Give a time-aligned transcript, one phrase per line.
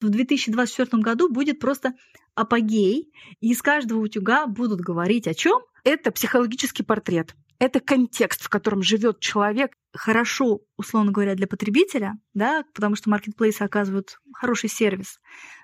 [0.00, 1.94] в 2024 году будет просто
[2.34, 5.60] апогей, и из каждого утюга будут говорить о чем?
[5.84, 7.34] Это психологический портрет.
[7.58, 9.72] Это контекст, в котором живет человек.
[9.92, 15.20] Хорошо, условно говоря, для потребителя, да, потому что маркетплейсы оказывают хороший сервис.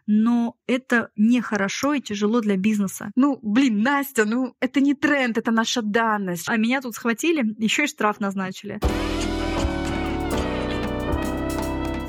[0.06, 3.10] Но это нехорошо и тяжело для бизнеса.
[3.16, 6.48] Ну, блин, Настя, ну это не тренд, это наша данность.
[6.48, 8.78] А меня тут схватили, еще и штраф назначили.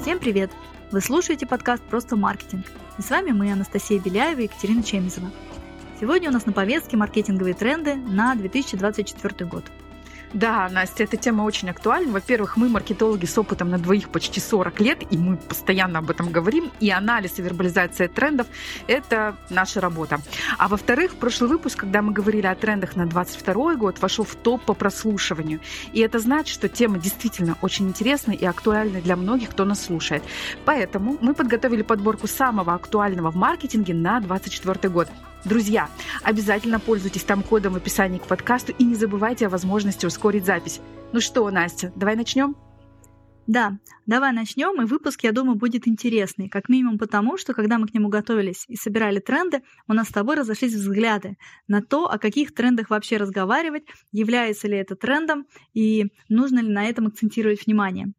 [0.02, 0.52] Всем привет!
[0.90, 2.66] Вы слушаете подкаст «Просто маркетинг».
[2.98, 5.30] И с вами мы, Анастасия Беляева и Екатерина Чемизова.
[6.00, 9.66] Сегодня у нас на повестке маркетинговые тренды на 2024 год–
[10.34, 12.12] да, Настя, эта тема очень актуальна.
[12.12, 16.32] Во-первых, мы маркетологи с опытом на двоих почти 40 лет, и мы постоянно об этом
[16.32, 16.72] говорим.
[16.80, 18.48] И анализ и вербализация трендов–
[18.88, 20.20] это наша работа.
[20.58, 24.64] А во-вторых, прошлый выпуск, когда мы говорили о трендах на 2022 год, вошел в топ
[24.66, 25.62] по прослушиванию.
[25.94, 30.24] И это значит, что тема действительно очень интересна и актуальна для многих, кто нас слушает.
[30.66, 35.08] Поэтому мы подготовили подборку самого актуального в маркетинге на 2024 год.
[35.46, 35.90] Друзья,
[36.24, 40.82] обязательно пользуйтесь там кодом в описании к подкасту и не забывайте о возможности ускорить запись.
[41.14, 42.56] Ну что, Настя, давай начнем?
[43.48, 47.88] Да, давай начнем, и выпуск, я думаю, будет интересный, как минимум потому, что когда мы
[47.88, 52.18] к нему готовились и собирали тренды, у нас с тобой разошлись взгляды на то, о
[52.18, 58.12] каких трендах вообще разговаривать, является ли это трендом и нужно ли на этом акцентировать внимание.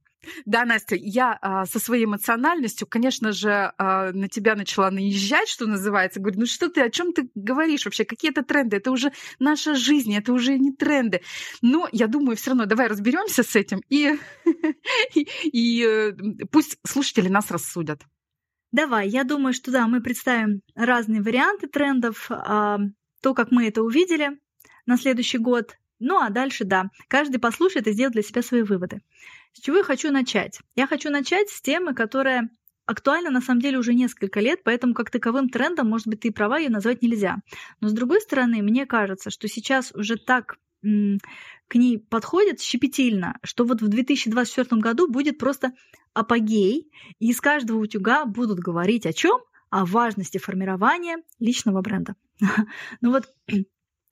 [0.44, 5.66] Да, Настя, я а, со своей эмоциональностью, конечно же, а, на тебя начала наезжать, что
[5.66, 6.20] называется.
[6.20, 8.04] Говорю, ну что ты, о чем ты говоришь вообще?
[8.04, 8.76] Какие это тренды?
[8.76, 11.22] Это уже наша жизнь, это уже не тренды.
[11.62, 14.18] Но я думаю, все равно давай разберемся с этим и,
[15.14, 16.12] и, и э,
[16.50, 18.02] пусть слушатели нас рассудят.
[18.72, 22.78] Давай, я думаю, что да, мы представим разные варианты трендов, а,
[23.22, 24.38] то, как мы это увидели
[24.84, 25.76] на следующий год.
[26.00, 29.00] Ну а дальше, да, каждый послушает и сделает для себя свои выводы.
[29.58, 30.60] С чего я хочу начать?
[30.76, 32.48] Я хочу начать с темы, которая
[32.86, 36.58] актуальна на самом деле уже несколько лет, поэтому как таковым трендом, может быть, ты права,
[36.58, 37.38] ее назвать нельзя.
[37.80, 43.64] Но с другой стороны, мне кажется, что сейчас уже так к ней подходит щепетильно, что
[43.64, 45.72] вот в 2024 году будет просто
[46.14, 49.40] апогей, и из каждого утюга будут говорить о чем?
[49.70, 52.14] О важности формирования личного бренда.
[53.00, 53.26] Ну вот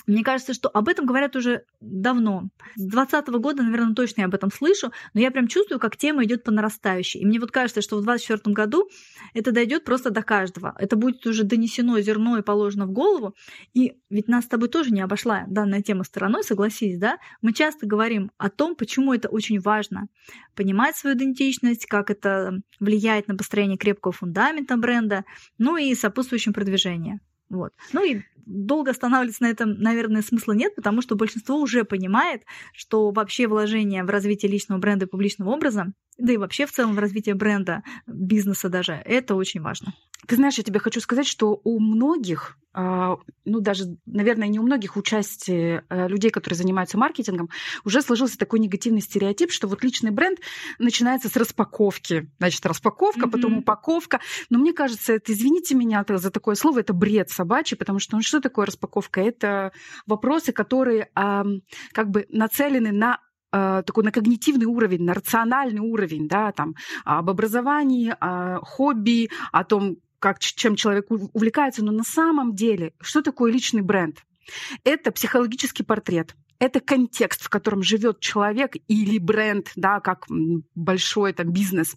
[0.06, 2.48] мне кажется, что об этом говорят уже давно.
[2.76, 6.24] С 2020 года, наверное, точно я об этом слышу, но я прям чувствую, как тема
[6.24, 7.20] идет по нарастающей.
[7.20, 8.88] И мне вот кажется, что в 2024 году
[9.34, 10.74] это дойдет просто до каждого.
[10.78, 13.34] Это будет уже донесено зерно и положено в голову.
[13.74, 17.18] И ведь нас с тобой тоже не обошла данная тема стороной, согласись, да?
[17.42, 20.06] Мы часто говорим о том, почему это очень важно.
[20.54, 25.24] Понимать свою идентичность, как это влияет на построение крепкого фундамента бренда,
[25.58, 27.18] ну и сопутствующем продвижении.
[27.48, 27.72] Вот.
[27.92, 32.42] Ну и долго останавливаться на этом, наверное, смысла нет, потому что большинство уже понимает,
[32.72, 36.94] что вообще вложение в развитие личного бренда и публичного образа, да и вообще в целом
[36.94, 39.92] в развитие бренда, бизнеса даже, это очень важно.
[40.26, 44.62] Ты знаешь, я тебе хочу сказать, что у многих, а, ну даже, наверное, не у
[44.62, 47.48] многих участий э, людей, которые занимаются маркетингом,
[47.84, 50.40] уже сложился такой негативный стереотип, что вот личный бренд
[50.78, 52.28] начинается с распаковки.
[52.38, 53.30] Значит, распаковка, mm-hmm.
[53.30, 54.20] потом упаковка.
[54.50, 58.22] Но мне кажется, это, извините меня за такое слово, это бред собачий, потому что ну,
[58.22, 59.20] что такое распаковка?
[59.20, 59.72] Это
[60.06, 63.20] вопросы, которые как бы нацелены на
[63.52, 69.64] а, такой на когнитивный уровень, на рациональный уровень, да, там, об образовании, о хобби, о
[69.64, 74.24] том, как, чем человек увлекается, но на самом деле, что такое личный бренд?
[74.84, 80.26] Это психологический портрет, это контекст, в котором живет человек или бренд, да, как
[80.74, 81.96] большой там бизнес.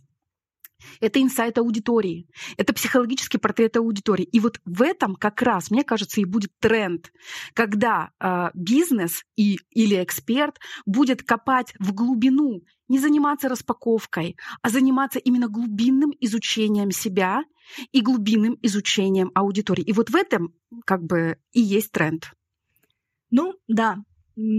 [0.99, 4.23] Это инсайт аудитории, это психологический портрет аудитории.
[4.23, 7.11] И вот в этом как раз, мне кажется, и будет тренд,
[7.53, 15.19] когда э, бизнес и, или эксперт будет копать в глубину, не заниматься распаковкой, а заниматься
[15.19, 17.43] именно глубинным изучением себя
[17.91, 19.83] и глубинным изучением аудитории.
[19.83, 20.53] И вот в этом
[20.85, 22.31] как бы и есть тренд.
[23.31, 23.97] Ну да,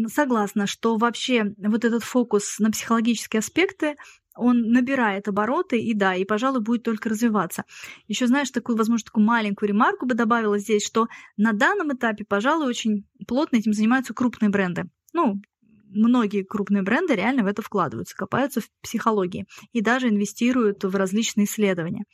[0.07, 3.97] согласна, что вообще вот этот фокус на психологические аспекты,
[4.37, 7.65] он набирает обороты, и да, и, пожалуй, будет только развиваться.
[8.07, 12.69] Еще, знаешь, такую, возможно, такую маленькую ремарку бы добавила здесь, что на данном этапе, пожалуй,
[12.69, 14.85] очень плотно этим занимаются крупные бренды.
[15.13, 15.41] Ну,
[15.89, 21.47] многие крупные бренды реально в это вкладываются, копаются в психологии и даже инвестируют в различные
[21.47, 22.05] исследования.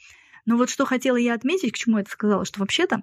[0.46, 3.02] Но вот что хотела я отметить, к чему я это сказала, что вообще-то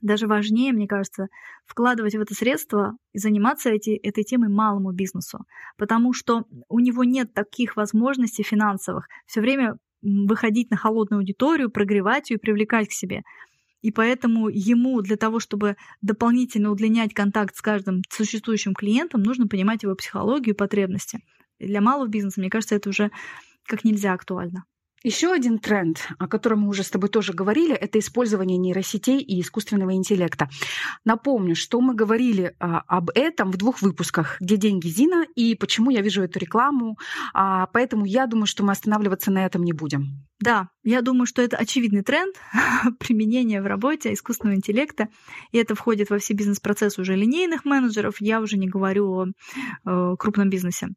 [0.00, 1.28] даже важнее, мне кажется,
[1.66, 5.40] вкладывать в это средство и заниматься эти, этой темой малому бизнесу,
[5.76, 12.30] потому что у него нет таких возможностей финансовых все время выходить на холодную аудиторию, прогревать
[12.30, 13.22] ее и привлекать к себе.
[13.82, 19.82] И поэтому ему для того, чтобы дополнительно удлинять контакт с каждым существующим клиентом, нужно понимать
[19.82, 21.20] его психологию и потребности.
[21.58, 23.10] И для малого бизнеса, мне кажется, это уже
[23.66, 24.64] как нельзя актуально.
[25.02, 29.40] Еще один тренд, о котором мы уже с тобой тоже говорили, это использование нейросетей и
[29.40, 30.50] искусственного интеллекта.
[31.06, 35.90] Напомню, что мы говорили а, об этом в двух выпусках «Где деньги Зина» и «Почему
[35.90, 36.98] я вижу эту рекламу».
[37.32, 40.26] А, поэтому я думаю, что мы останавливаться на этом не будем.
[40.38, 42.36] Да, я думаю, что это очевидный тренд
[42.98, 45.08] применения в работе искусственного интеллекта,
[45.50, 50.16] и это входит во все бизнес-процессы уже линейных менеджеров, я уже не говорю о э,
[50.18, 50.88] крупном бизнесе.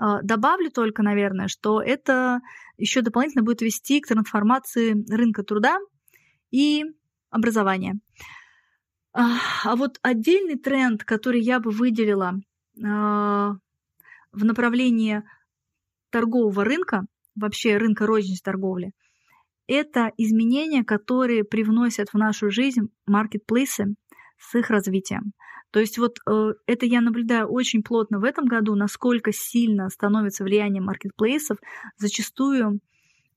[0.00, 2.40] А, добавлю только, наверное, что это
[2.78, 5.78] еще дополнительно будет вести к трансформации рынка труда
[6.50, 6.84] и
[7.28, 8.00] образования.
[9.12, 12.32] А, вот отдельный тренд, который я бы выделила
[12.82, 13.56] а,
[14.32, 15.22] в направлении
[16.08, 17.04] торгового рынка,
[17.34, 18.92] вообще рынка розничной торговли,
[19.66, 23.94] это изменения, которые привносят в нашу жизнь маркетплейсы
[24.38, 25.34] с их развитием.
[25.70, 30.44] То есть вот э, это я наблюдаю очень плотно в этом году, насколько сильно становится
[30.44, 31.58] влияние маркетплейсов.
[31.96, 32.80] Зачастую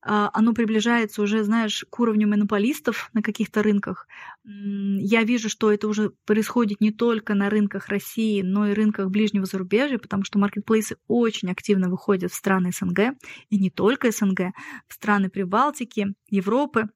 [0.06, 4.06] а, оно приближается уже, знаешь, к уровню монополистов на каких-то рынках.
[4.44, 9.46] Я вижу, что это уже происходит не только на рынках России, но и рынках ближнего
[9.46, 13.16] зарубежья, потому что маркетплейсы очень активно выходят в страны СНГ,
[13.48, 14.52] и не только СНГ,
[14.86, 16.90] в страны Прибалтики, Европы.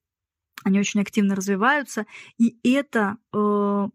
[0.65, 2.05] Они очень активно развиваются,
[2.37, 3.89] и это э,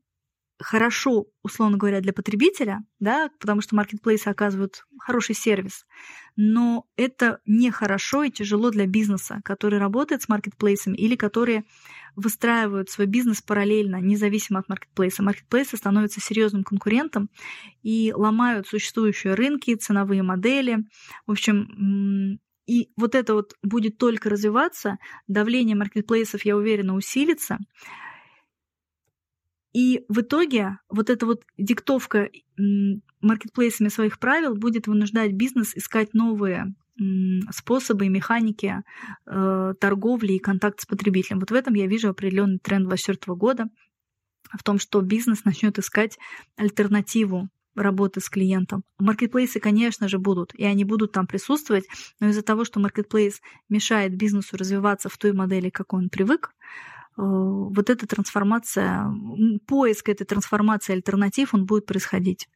[0.60, 5.86] хорошо, условно говоря, для потребителя, да, потому что маркетплейсы оказывают хороший сервис,
[6.36, 11.66] но это нехорошо и тяжело для бизнеса, который работает с маркетплейсами или которые
[12.16, 15.24] выстраивают свой бизнес параллельно, независимо от маркетплейса.
[15.24, 17.30] Маркетплейсы становятся серьезным конкурентом
[17.82, 20.86] и ломают существующие рынки, ценовые модели.
[21.26, 24.98] В общем, и вот это вот будет только развиваться,
[25.28, 27.58] давление маркетплейсов, я уверена, усилится.
[29.74, 32.30] И в итоге вот эта вот диктовка
[33.22, 36.76] маркетплейсами своих правил будет вынуждать бизнес искать новые
[37.50, 38.84] способы и механики
[39.26, 41.40] э, торговли и контакта с потребителем.
[41.40, 43.66] Вот в этом я вижу определенный тренд 2024 года,
[44.56, 46.20] в том, что бизнес начнет искать
[46.56, 48.84] альтернативу работы с клиентом.
[49.00, 51.86] Маркетплейсы, конечно же, будут, и они будут там присутствовать,
[52.20, 56.52] но из-за того, что маркетплейс мешает бизнесу развиваться в той модели, как он привык,
[57.16, 59.06] вот эта трансформация,
[59.68, 62.48] поиск этой трансформации альтернатив, он будет происходить.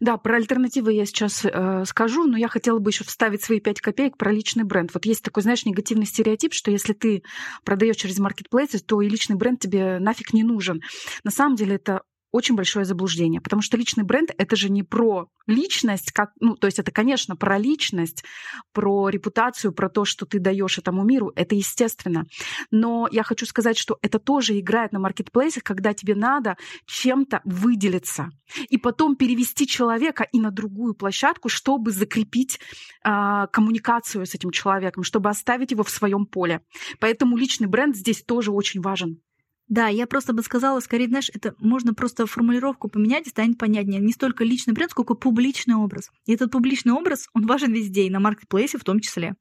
[0.00, 3.80] Да, про альтернативы я сейчас э, скажу, но я хотела бы еще вставить свои пять
[3.80, 4.92] копеек про личный бренд.
[4.94, 7.22] Вот есть такой, знаешь, негативный стереотип, что если ты
[7.64, 10.80] продаешь через маркетплейсы, то и личный бренд тебе нафиг не нужен.
[11.24, 12.02] На самом деле это
[12.36, 16.66] очень большое заблуждение, потому что личный бренд— это же не про личность, как, ну, то
[16.66, 18.24] есть это, конечно, про личность,
[18.72, 22.26] про репутацию, про то, что ты даешь этому миру, это естественно.
[22.70, 28.28] Но я хочу сказать, что это тоже играет на маркетплейсах, когда тебе надо чем-то выделиться
[28.68, 32.60] и потом перевести человека и на другую площадку, чтобы закрепить
[33.02, 36.60] э, коммуникацию с этим человеком, чтобы оставить его в своем поле.
[37.00, 39.22] Поэтому личный бренд здесь тоже очень важен.
[39.68, 44.00] Да, я просто бы сказала, скорее, знаешь, это можно просто формулировку поменять и станет понятнее.
[44.00, 46.10] Не столько личный бренд, сколько публичный образ.
[46.26, 49.34] И этот публичный образ, он важен везде, и на маркетплейсе в том числе.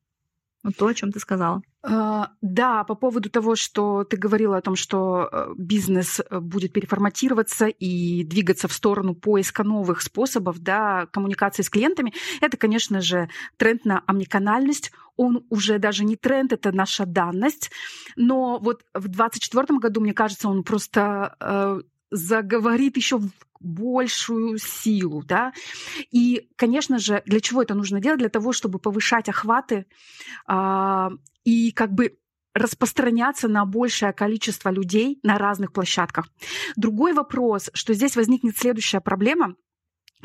[0.66, 1.62] Вот то, о чем ты сказала.
[1.84, 6.74] А, да, по поводу того, что ты говорила о том, что э, бизнес э, будет
[6.74, 13.30] переформатироваться и двигаться в сторону поиска новых способов да, коммуникации с клиентами, это, конечно же,
[13.58, 14.92] тренд на омниканальность.
[15.18, 17.70] Он уже даже не тренд, это наша данность.
[18.16, 23.22] Но вот в 2024 году, мне кажется, он просто э, заговорит еще
[23.66, 25.54] большую силу, да.
[26.12, 28.20] И, конечно же, для чего это нужно делать?
[28.20, 29.86] Для того, чтобы повышать охваты
[30.48, 31.10] э,
[31.44, 32.18] и как бы
[32.54, 36.30] распространяться на большее количество людей на разных площадках.
[36.78, 39.56] Другой вопрос, что здесь возникнет следующая проблема,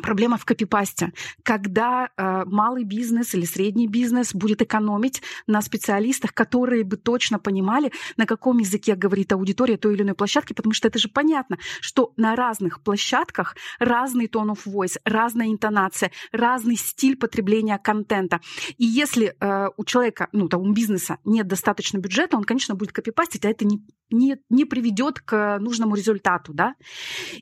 [0.01, 1.13] Проблема в копипасте.
[1.43, 7.93] Когда э, малый бизнес или средний бизнес будет экономить на специалистах, которые бы точно понимали,
[8.17, 12.13] на каком языке говорит аудитория той или иной площадки, потому что это же понятно, что
[12.17, 18.41] на разных площадках разный тон of voice, разная интонация, разный стиль потребления контента.
[18.79, 22.93] И если э, у человека, ну, там, у бизнеса нет достаточно бюджета, он, конечно, будет
[22.93, 26.53] копипастить, а это не, не, не приведет к нужному результату.
[26.53, 26.75] Да?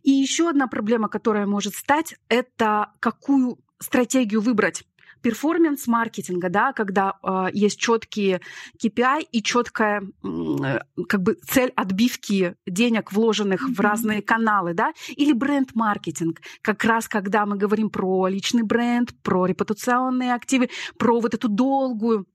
[0.02, 4.84] И еще одна проблема, которая может стать, это какую стратегию выбрать
[5.22, 8.40] перформанс маркетинга, да, когда э, есть четкие
[8.82, 13.74] KPI и четкая э, как бы цель отбивки денег, вложенных mm-hmm.
[13.74, 19.46] в разные каналы, да, или бренд-маркетинг, как раз когда мы говорим про личный бренд, про
[19.46, 22.26] репутационные активы, про вот эту долгую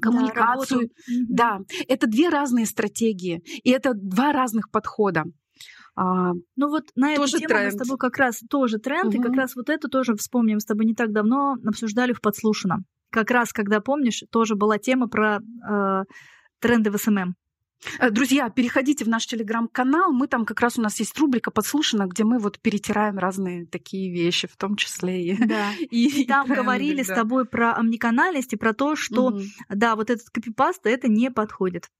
[0.00, 0.88] коммуникацию.
[1.28, 5.24] Да, да, это две разные стратегии, и это два разных подхода.
[5.94, 7.64] А, ну вот на эту тему тренд.
[7.64, 9.16] мы с тобой как раз тоже тренд, угу.
[9.16, 12.84] и как раз вот это тоже вспомним с тобой не так давно обсуждали в подслушано.
[13.10, 16.02] как раз, когда помнишь, тоже была тема про э,
[16.60, 17.34] тренды в SMM.
[17.98, 20.12] Э, друзья, переходите в наш телеграм-канал.
[20.12, 24.12] Мы там как раз у нас есть рубрика подслушана, где мы вот перетираем разные такие
[24.12, 25.44] вещи, в том числе и.
[25.44, 25.70] Да.
[25.90, 27.04] И, и там говорили да.
[27.04, 29.40] с тобой про омниканальность и про то, что угу.
[29.68, 31.90] да, вот этот копипаст это не подходит.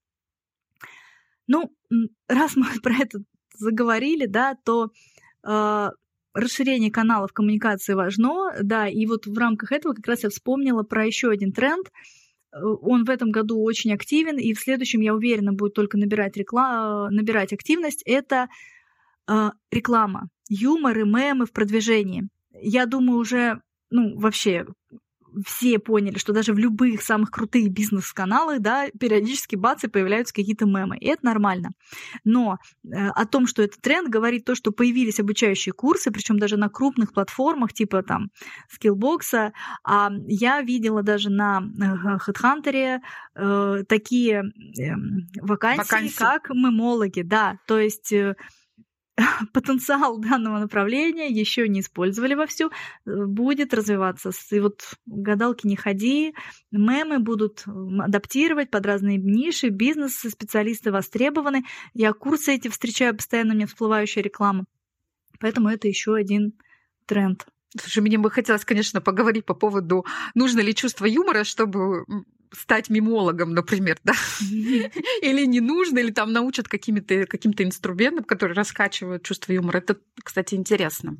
[1.47, 1.75] Ну,
[2.29, 3.23] раз мы про это
[3.55, 4.93] заговорили, да, то
[5.47, 5.91] э,
[6.35, 11.05] расширение каналов коммуникации важно, да, и вот в рамках этого как раз я вспомнила про
[11.07, 11.91] еще один тренд.
[12.53, 16.37] Э, он в этом году очень активен, и в следующем, я уверена, будет только набирать,
[16.37, 17.15] реклам...
[17.15, 18.03] набирать активность.
[18.05, 18.49] Это
[19.29, 22.29] э, реклама, юмор и мемы в продвижении.
[22.61, 24.67] Я думаю, уже ну, вообще
[25.47, 30.67] все поняли, что даже в любых самых крутых бизнес-каналах, да, периодически бац, и появляются какие-то
[30.67, 30.97] мемы.
[30.99, 31.71] И это нормально.
[32.25, 36.57] Но э, о том, что это тренд, говорит то, что появились обучающие курсы, причем даже
[36.57, 38.31] на крупных платформах, типа там
[38.73, 39.53] Skillbox.
[39.85, 43.01] А я видела даже на э, HeadHunter
[43.35, 44.95] э, такие э,
[45.41, 47.59] вакансии, вакансии, как мемологи, да.
[47.67, 48.35] То есть э,
[49.53, 52.71] потенциал данного направления еще не использовали вовсю, э,
[53.27, 54.31] будет развиваться.
[54.51, 56.35] И вот гадалки не ходи,
[56.71, 61.65] мемы будут адаптировать под разные ниши, бизнес, специалисты востребованы.
[61.95, 64.65] Я курсы эти встречаю постоянно, мне всплывающая реклама.
[65.41, 66.53] Поэтому это еще один
[67.07, 67.47] тренд.
[67.81, 72.05] Слушай, мне бы хотелось, конечно, поговорить по поводу, нужно ли чувство юмора, чтобы
[72.53, 74.13] стать мимологом, например, да?
[75.23, 79.79] Или не нужно, или там научат каким-то инструментам, которые раскачивают чувство юмора.
[79.79, 81.17] Это, кстати, интересно.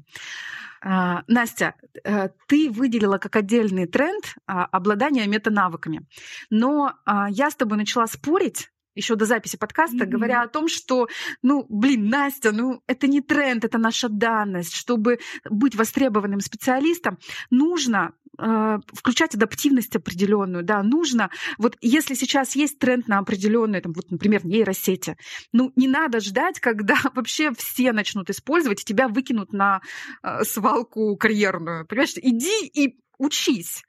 [0.85, 6.07] А, Настя, э, ты выделила как отдельный тренд а, обладание метанавыками.
[6.51, 10.09] Но а, я с тобой начала спорить, еще до записи подкаста, mm-hmm.
[10.09, 11.09] говоря о том, что,
[11.43, 14.75] ну, блин, Настя, ну, это не тренд, это наша данность.
[14.75, 15.19] Чтобы
[15.49, 17.19] быть востребованным специалистом,
[17.51, 23.93] нужно э, включать адаптивность определенную, да, нужно, вот если сейчас есть тренд на определенные, там,
[23.93, 25.17] вот, например, нейросети,
[25.53, 29.81] ну, не надо ждать, когда вообще все начнут использовать, и тебя выкинут на
[30.23, 33.83] э, свалку карьерную, понимаешь, иди и учись.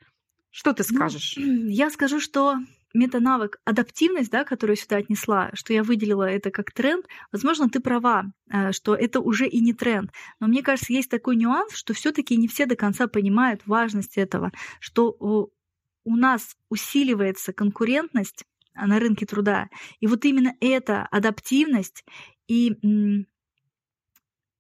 [0.50, 1.36] Что ты ну, скажешь?
[1.38, 2.58] Ну, я скажу, что
[2.94, 8.32] метанавык адаптивность, да, которую сюда отнесла, что я выделила это как тренд, возможно, ты права,
[8.50, 10.12] э, что это уже и не тренд.
[10.40, 14.52] Но мне кажется, есть такой нюанс, что все-таки не все до конца понимают важность этого,
[14.80, 15.18] что
[16.06, 19.70] у нас усиливается конкурентность а, на рынке труда.
[20.00, 22.06] И вот именно эта адаптивность
[22.48, 22.76] и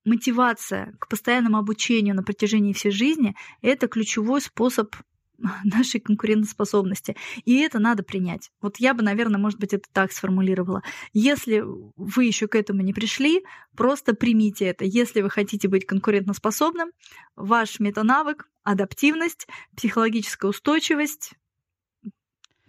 [0.05, 4.95] мотивация к постоянному обучению на протяжении всей жизни– это ключевой способ
[5.63, 7.15] нашей конкурентоспособности.
[7.45, 8.51] И это надо принять.
[8.61, 10.83] Вот я бы, наверное, может быть, это так сформулировала.
[11.13, 11.63] Если
[11.95, 13.43] вы еще к этому не пришли,
[13.75, 14.85] просто примите это.
[14.85, 16.91] Если вы хотите быть конкурентоспособным,
[17.35, 21.33] ваш метанавык, адаптивность, психологическая устойчивость,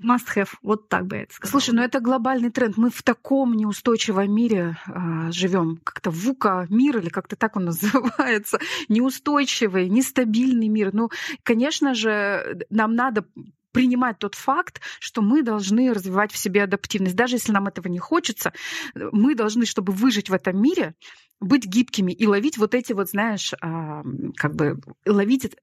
[0.04, 1.60] must have, вот так бы я это сказала.
[1.60, 2.76] Слушай, ну это глобальный тренд.
[2.76, 8.58] Мы в таком неустойчивом мире э, живем, как-то ВУКа мир или как-то так он называется,
[8.88, 10.90] неустойчивый, нестабильный мир.
[10.92, 11.10] Ну,
[11.42, 13.24] конечно же, нам надо
[13.72, 17.16] принимать тот факт, что мы должны развивать в себе адаптивность.
[17.16, 18.52] Даже если нам этого не хочется,
[18.94, 20.94] мы должны, чтобы выжить в этом мире,
[21.40, 24.04] быть гибкими и ловить вот эти вот, знаешь, а,
[24.36, 25.56] как бы ловить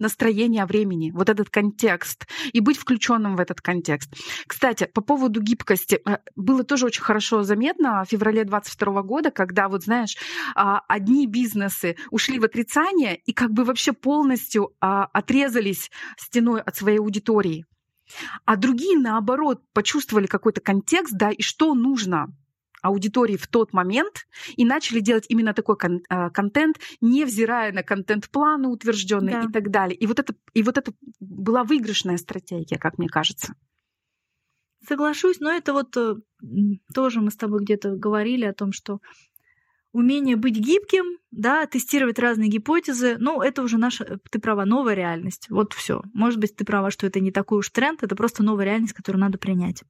[0.00, 4.12] настроение времени, вот этот контекст, и быть включенным в этот контекст.
[4.46, 9.68] Кстати, по поводу гибкости, э, было тоже очень хорошо заметно в феврале 2022 года, когда,
[9.68, 10.16] вот знаешь,
[10.54, 16.76] а, одни бизнесы ушли в отрицание и как бы вообще полностью а, отрезались стеной от
[16.76, 17.66] своей аудитории.
[18.44, 22.28] А другие, наоборот, почувствовали какой-то контекст, да, и что нужно
[22.82, 28.68] аудитории в тот момент и начали делать именно такой кон- а, контент, невзирая на контент-планы
[28.68, 29.48] утвержденные да.
[29.48, 29.96] и так далее.
[29.96, 33.54] И вот, это, и вот это была выигрышная стратегия, как мне кажется.
[34.86, 36.14] Соглашусь, но это вот э,
[36.94, 39.00] тоже мы с тобой где-то говорили о том, что
[39.92, 45.46] умение быть гибким, да, тестировать разные гипотезы, ну, это уже наша, ты права, новая реальность.
[45.50, 46.02] Вот все.
[46.14, 49.20] Может быть, ты права, что это не такой уж тренд, это просто новая реальность, которую
[49.20, 49.82] надо принять.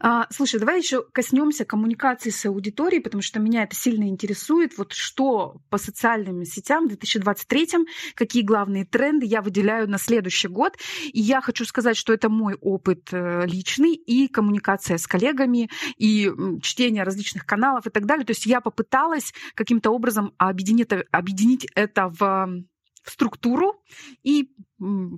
[0.00, 4.76] А, слушай, давай еще коснемся коммуникации с аудиторией, потому что меня это сильно интересует.
[4.76, 7.68] Вот что по социальным сетям в 2023,
[8.14, 10.76] какие главные тренды я выделяю на следующий год.
[11.12, 16.30] И я хочу сказать, что это мой опыт э, личный и коммуникация с коллегами, и
[16.62, 18.26] чтение различных каналов и так далее.
[18.26, 22.64] То есть я попыталась каким-то образом объединить, объединить это в
[23.06, 23.80] в структуру
[24.24, 24.50] и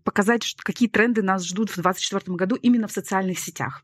[0.04, 3.82] показать, какие тренды нас ждут в 2024 году именно в социальных сетях.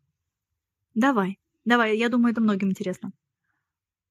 [0.95, 3.13] Давай, давай, я думаю, это многим интересно.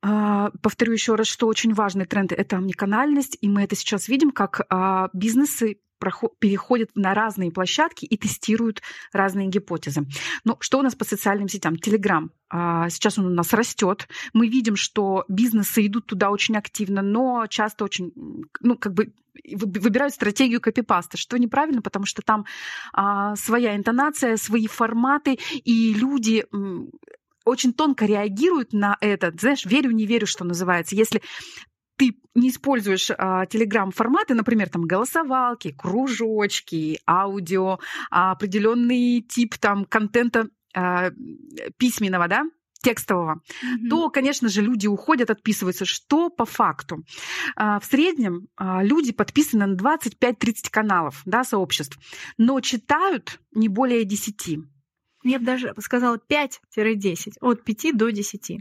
[0.01, 4.31] А, повторю еще раз, что очень важный тренд– это омниканальность, и мы это сейчас видим,
[4.31, 5.77] как а, бизнесы
[6.39, 8.81] переходят на разные площадки и тестируют
[9.11, 10.05] разные гипотезы.
[10.43, 11.77] Ну, что у нас по социальным сетям?
[11.77, 12.31] Телеграм.
[12.51, 14.07] Сейчас он у нас растет.
[14.33, 18.11] Мы видим, что бизнесы идут туда очень активно, но часто очень,
[18.61, 19.13] ну, как бы
[19.55, 22.45] выбирают стратегию копипаста, что неправильно, потому что там
[22.93, 26.45] а, своя интонация, свои форматы, и люди
[27.43, 29.33] очень тонко реагируют на это.
[29.37, 30.95] Знаешь, верю, не верю, что называется.
[30.95, 31.21] Если
[31.97, 40.49] ты не используешь а, телеграм-форматы, например, там голосовалки, кружочки, аудио, а, определенный тип там контента
[40.75, 41.11] а,
[41.77, 42.43] письменного, да,
[42.83, 43.89] текстового, mm-hmm.
[43.89, 45.85] то, конечно же, люди уходят, отписываются.
[45.85, 47.03] Что по факту?
[47.55, 51.97] А, в среднем а, люди подписаны на 25-30 каналов, да, сообществ,
[52.37, 54.59] но читают не более 10.
[55.23, 58.59] Я бы даже сказала 5-10, от 5 до 10.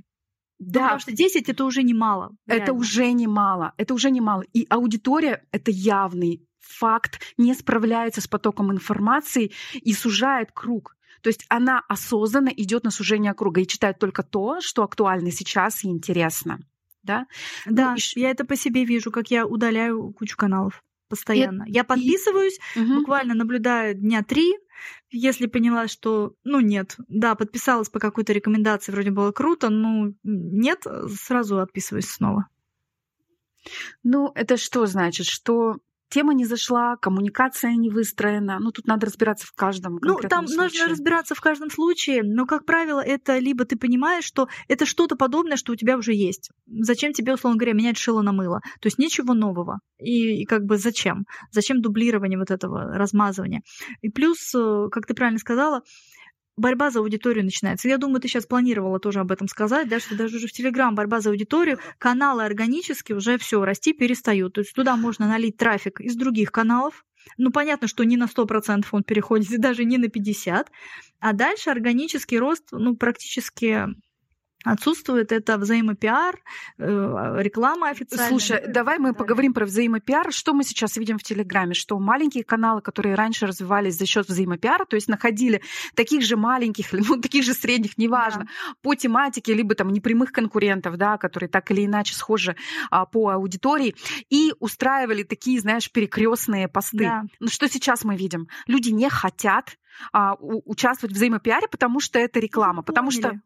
[0.62, 0.80] Да.
[0.82, 2.36] Потому что 10 это уже немало.
[2.46, 2.62] Реально.
[2.62, 3.72] Это уже немало.
[3.76, 4.42] Это уже немало.
[4.52, 10.96] И аудитория это явный факт, не справляется с потоком информации и сужает круг.
[11.22, 15.84] То есть она осознанно идет на сужение круга и читает только то, что актуально сейчас
[15.84, 16.60] и интересно.
[17.02, 17.26] Да,
[17.66, 18.20] да ну, и...
[18.20, 21.64] я это по себе вижу, как я удаляю кучу каналов постоянно.
[21.64, 21.72] И...
[21.72, 22.80] Я подписываюсь, и...
[22.80, 24.54] буквально наблюдаю дня три,
[25.12, 30.84] если поняла, что, ну, нет, да, подписалась по какой-то рекомендации, вроде было круто, ну, нет,
[31.08, 32.48] сразу отписываюсь снова.
[34.02, 35.26] Ну, это что значит?
[35.26, 35.76] Что
[36.12, 38.58] тема не зашла, коммуникация не выстроена.
[38.60, 40.62] Ну, тут надо разбираться в каждом Ну, там случае.
[40.62, 45.16] нужно разбираться в каждом случае, но, как правило, это либо ты понимаешь, что это что-то
[45.16, 46.50] подобное, что у тебя уже есть.
[46.66, 48.60] Зачем тебе, условно говоря, менять шило на мыло?
[48.80, 49.80] То есть ничего нового.
[49.98, 51.24] И, и как бы зачем?
[51.50, 53.62] Зачем дублирование вот этого, размазывания?
[54.02, 55.80] И плюс, э, как ты правильно сказала,
[56.56, 57.88] борьба за аудиторию начинается.
[57.88, 60.94] Я думаю, ты сейчас планировала тоже об этом сказать, да, что даже уже в Телеграм
[60.94, 64.54] борьба за аудиторию, каналы органически уже все расти перестают.
[64.54, 67.04] То есть туда можно налить трафик из других каналов,
[67.38, 70.66] ну, понятно, что не на 100% он переходит, и даже не на 50%,
[71.20, 73.86] а дальше органический рост, ну, практически
[74.64, 76.38] Отсутствует это взаимопиар,
[76.78, 78.28] э, реклама официальная.
[78.28, 80.32] Слушай, давай мы поговорим про взаимопиар.
[80.32, 81.74] Что мы сейчас видим в Телеграме?
[81.74, 85.62] Что маленькие каналы, которые раньше развивались за счет взаимопиара, то есть находили
[85.94, 88.74] таких же маленьких, ну, таких же средних, неважно, да.
[88.82, 92.54] по тематике, либо там непрямых конкурентов, да, которые так или иначе схожи
[92.90, 93.96] а, по аудитории,
[94.30, 97.04] и устраивали такие, знаешь, перекрестные посты.
[97.04, 97.24] Да.
[97.40, 98.48] Ну, что сейчас мы видим?
[98.66, 99.76] Люди не хотят
[100.12, 103.40] а, у, участвовать в взаимопиаре, потому что это реклама, потому что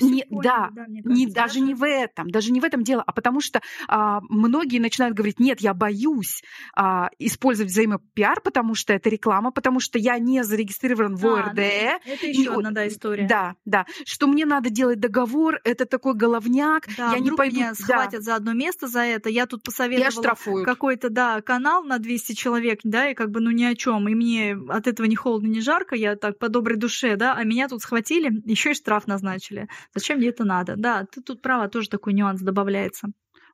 [0.00, 3.12] не, поняли, да, да не, даже не в этом, даже не в этом дело, а
[3.12, 6.42] потому что а, многие начинают говорить, нет, я боюсь
[6.74, 11.58] а, использовать взаимопиар, потому что это реклама, потому что я не зарегистрирован в ОРД.
[11.58, 13.26] А, это еще и, одна да, история.
[13.26, 17.56] Да, да, что мне надо делать договор, это такой головняк, да, я не пойду.
[17.56, 18.22] Меня схватят да.
[18.22, 23.10] за одно место за это, я тут посоветовала какой-то, да, канал на 200 человек, да,
[23.10, 25.91] и как бы, ну ни о чем, и мне от этого не холодно, не жарко,
[25.92, 29.68] только я так по доброй душе, да, а меня тут схватили, еще и штраф назначили.
[29.94, 30.74] Зачем мне это надо?
[30.76, 33.08] Да, ты тут права, тоже такой нюанс добавляется.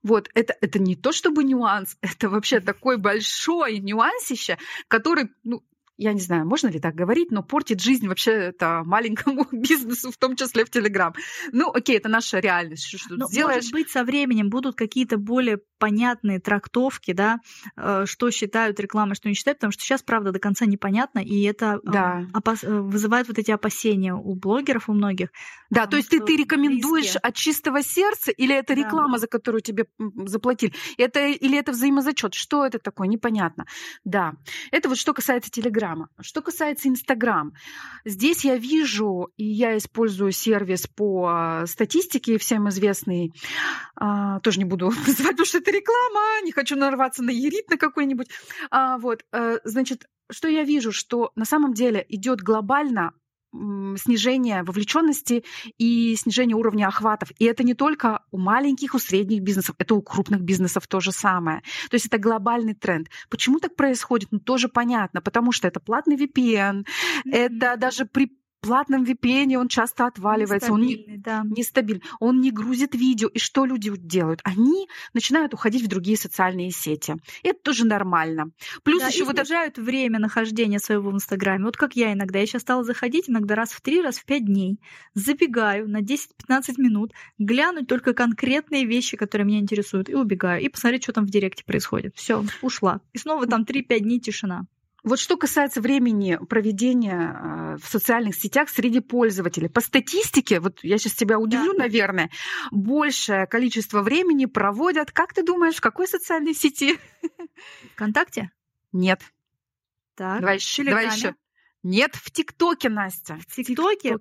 [0.05, 5.63] Вот, это, это не то чтобы нюанс, это вообще такой большой нюансище, который, ну,
[5.99, 10.17] я не знаю, можно ли так говорить, но портит жизнь вообще это маленькому бизнесу, в
[10.17, 11.13] том числе в Телеграм.
[11.53, 12.87] Ну, окей, это наша реальность.
[12.87, 13.65] Что но, сделаешь?
[13.65, 17.41] Может быть, со временем будут какие-то более понятные трактовки, да,
[17.77, 21.43] э, что считают рекламой, что не считают, потому что сейчас, правда, до конца непонятно, и
[21.43, 22.27] это э, да.
[22.33, 22.63] опас...
[22.63, 25.31] Э, вызывает вот эти опасения у блогеров, у многих.
[25.71, 27.21] Да, то есть ты, ты рекомендуешь риски.
[27.23, 29.19] от чистого сердца, или это реклама, да.
[29.19, 29.87] за которую тебе
[30.27, 32.35] заплатили, это, или это взаимозачет?
[32.35, 33.09] Что это такое?
[33.09, 33.67] Непонятно.
[34.05, 34.35] Да,
[34.71, 35.88] это вот что касается Телеграма.
[36.21, 37.53] Что касается Инстаграм,
[38.05, 43.33] здесь я вижу, и я использую сервис по статистике, всем известный,
[43.97, 47.77] а, тоже не буду называть, потому что это реклама, не хочу нарваться на ерит на
[47.77, 48.29] какой-нибудь.
[48.71, 53.13] А, вот, а, значит, что я вижу, что на самом деле идет глобально
[53.53, 55.45] снижение вовлеченности
[55.79, 57.31] и снижение уровня охватов.
[57.39, 61.13] И это не только у маленьких, у средних бизнесов, это у крупных бизнесов то же
[61.13, 61.63] самое.
[61.91, 63.09] То есть это глобальный тренд.
[63.31, 64.29] Почему так происходит?
[64.31, 67.33] Ну, тоже понятно, потому что это платный VPN, mm-hmm.
[67.33, 71.43] это даже при платном VPN он часто отваливается, он не, да.
[71.45, 73.29] нестабильный, он не грузит видео.
[73.29, 74.41] И что люди делают?
[74.45, 77.17] Они начинают уходить в другие социальные сети.
[77.43, 78.51] И это тоже нормально.
[78.83, 81.65] Плюс да, еще вот снижают время нахождения своего в Инстаграме.
[81.65, 82.39] Вот как я иногда.
[82.39, 84.81] Я сейчас стала заходить иногда раз в три, раз в пять дней.
[85.15, 90.63] Забегаю на 10-15 минут, глянуть только конкретные вещи, которые меня интересуют, и убегаю.
[90.63, 92.17] И посмотреть, что там в директе происходит.
[92.17, 93.01] Все, ушла.
[93.13, 94.67] И снова там 3-5 дней тишина.
[95.05, 99.69] Вот что касается времени проведения э, в социальных сетях среди пользователей.
[99.69, 101.85] По статистике, вот я сейчас тебя удивлю, да.
[101.85, 102.31] наверное,
[102.73, 106.99] большее количество времени проводят, как ты думаешь, в какой социальной сети?
[107.95, 108.51] ВКонтакте?
[108.93, 109.21] Нет.
[110.17, 111.35] Так, Давай еще, давай еще.
[111.85, 113.39] Нет, в ТикТоке, Настя.
[113.47, 114.17] В ТикТоке?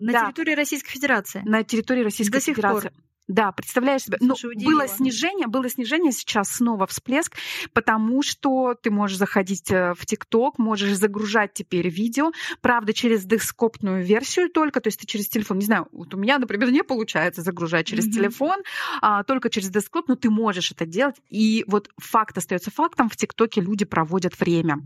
[0.00, 0.24] На Да.
[0.24, 1.42] территории Российской Федерации.
[1.44, 2.90] На территории Российской До сих Федерации.
[3.28, 4.18] Да, представляешь себе.
[4.20, 7.36] Ну, было снижение, было снижение, сейчас снова всплеск,
[7.72, 14.04] потому что ты можешь заходить э, в ТикТок, можешь загружать теперь видео, правда, через дескоптную
[14.04, 17.42] версию только, то есть ты через телефон, не знаю, вот у меня, например, не получается
[17.42, 18.12] загружать через Мгм.
[18.12, 18.62] телефон,
[19.02, 21.16] а, только через дескоп, но ты можешь это делать.
[21.28, 24.78] И вот факт остается фактом, в ТикТоке люди проводят время.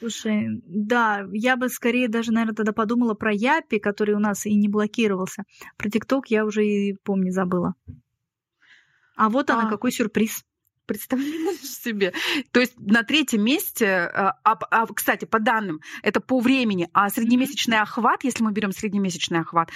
[0.00, 4.54] Слушай, да, я бы скорее даже, наверное, тогда подумала про Япи, который у нас и
[4.54, 5.44] не блокировался.
[5.76, 7.74] Про ТикТок я уже и помню забыла.
[9.14, 9.70] А вот она, А.
[9.70, 10.42] какой сюрприз.
[10.86, 12.12] Представляешь себе?
[12.50, 17.78] То есть на третьем месте, а, а, кстати, по данным, это по времени, а среднемесячный
[17.78, 19.70] охват, если мы берем среднемесячный охват,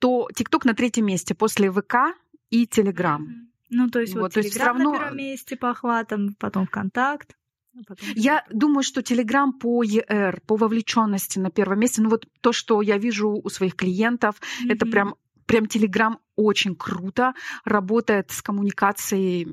[0.00, 2.16] то ТикТок на третьем месте после ВК
[2.50, 3.48] и Телеграм.
[3.68, 7.36] Ну, то есть вот, Вот, Телеграм равно- на первом месте по охватам, потом ВКонтакт.
[7.84, 12.52] Потом Я думаю, что Телеграм по ЕР, по вовлеченности на первом месте, ну вот то,
[12.52, 14.36] что я вижу у своих клиентов,
[14.68, 14.92] это Мгм.
[14.92, 15.14] прям,
[15.46, 17.34] прям Телеграм очень круто
[17.64, 19.48] работает с коммуникацией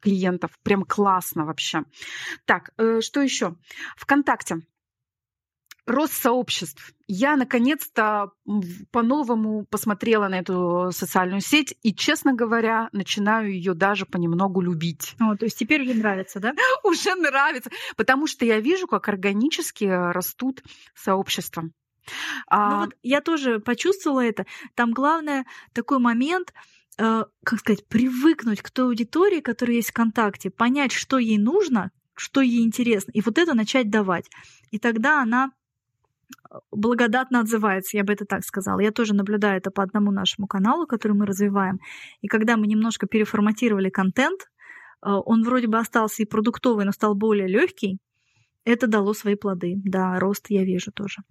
[0.00, 0.50] клиентов.
[0.62, 1.82] Прям классно вообще.
[2.44, 3.56] Так, э, что еще?
[3.96, 4.60] ВКонтакте.
[5.88, 6.92] Рост сообществ.
[7.06, 8.32] Я наконец-то
[8.92, 15.34] по-новому посмотрела на эту социальную сеть и, честно говоря, начинаю ее даже понемногу любить О,
[15.34, 16.52] то есть теперь уже нравится, да?
[16.84, 20.62] уже нравится, потому что я вижу, как органически растут
[20.94, 21.62] сообщества.
[21.62, 21.70] Ну
[22.48, 24.44] А, вот я тоже почувствовала это.
[24.74, 26.52] Там главное такой момент,
[26.98, 32.40] э, как сказать, привыкнуть к той аудитории, которая есть ВКонтакте, понять, что ей нужно, что
[32.40, 34.28] ей интересно, и вот это начать давать.
[34.70, 35.57] И тогда она э,
[36.70, 38.80] благодатно отзывается, я бы это так сказала.
[38.80, 41.80] Я тоже наблюдаю это по одному нашему каналу, который мы развиваем.
[42.20, 44.46] И когда мы немножко переформатировали контент, э,
[45.10, 47.98] он вроде бы остался и продуктовый, но стал более легкий.
[48.64, 49.74] Это дало свои плоды.
[49.84, 51.22] Да, рост я вижу тоже.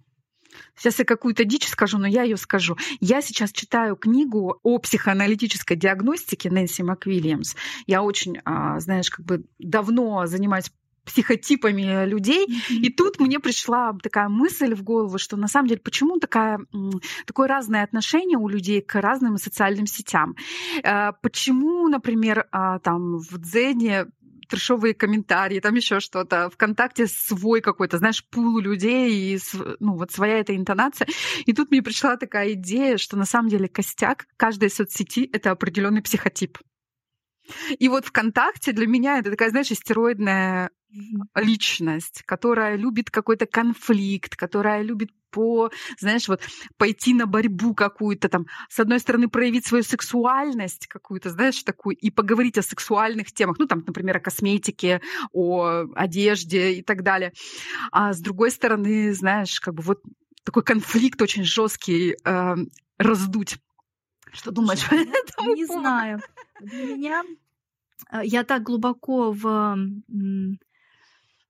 [0.74, 2.76] Сейчас я какую-то дичь скажу, но я ее скажу.
[3.00, 7.54] Я сейчас читаю книгу о психоаналитической диагностике Нэнси МакВильямс.
[7.86, 10.72] Я очень, а, знаешь, как бы давно занимаюсь
[11.08, 16.18] психотипами людей, И тут мне пришла такая мысль в голову, что на самом деле почему
[16.18, 16.60] такая,
[17.26, 20.36] такое разное отношение у людей к разным социальным сетям.
[20.84, 24.06] Э, Почему, например, а, там в Дзене
[24.48, 29.38] трешовые комментарии, там еще что-то, ВКонтакте свой какой-то, знаешь, пул людей, и,
[29.78, 31.06] ну, вот своя эта интонация.
[31.46, 36.02] И тут мне пришла такая идея, что на самом деле костяк каждой соцсети— это определенный
[36.02, 36.58] психотип.
[37.78, 40.77] И вот ВКонтакте для меня это такая, знаешь, истероидная Мгм.
[41.34, 46.40] Личность, которая любит какой-то конфликт, которая любит по, знаешь, вот
[46.78, 52.10] пойти на борьбу какую-то там, с одной стороны, проявить свою сексуальность какую-то, знаешь, такую, и
[52.10, 57.32] поговорить о сексуальных темах, ну, там, например, о косметике, о одежде и так далее.
[57.92, 60.00] А с другой стороны, знаешь, как бы вот
[60.44, 62.54] такой конфликт очень жесткий э,
[62.96, 63.58] раздуть.
[64.32, 65.82] Что думаешь по этому Не поводу?
[65.82, 66.20] знаю.
[66.60, 67.22] Для меня
[68.10, 69.76] э, я так глубоко в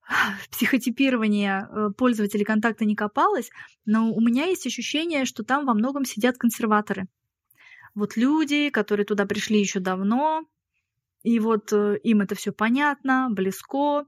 [0.08, 3.50] в психотипирование э, пользователей контакта не копалась,
[3.84, 7.06] но у меня есть ощущение, что там во многом сидят консерваторы.
[7.94, 10.44] Вот люди, которые туда пришли еще давно,
[11.22, 14.06] и вот э, им это все понятно, близко.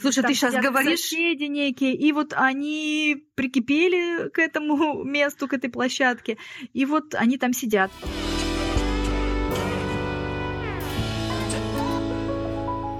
[0.00, 1.00] Слушай, Там ты сейчас говоришь...
[1.00, 6.38] соседи некие, и вот они прикипели к этому месту, к этой площадке,
[6.72, 7.90] и вот они там сидят.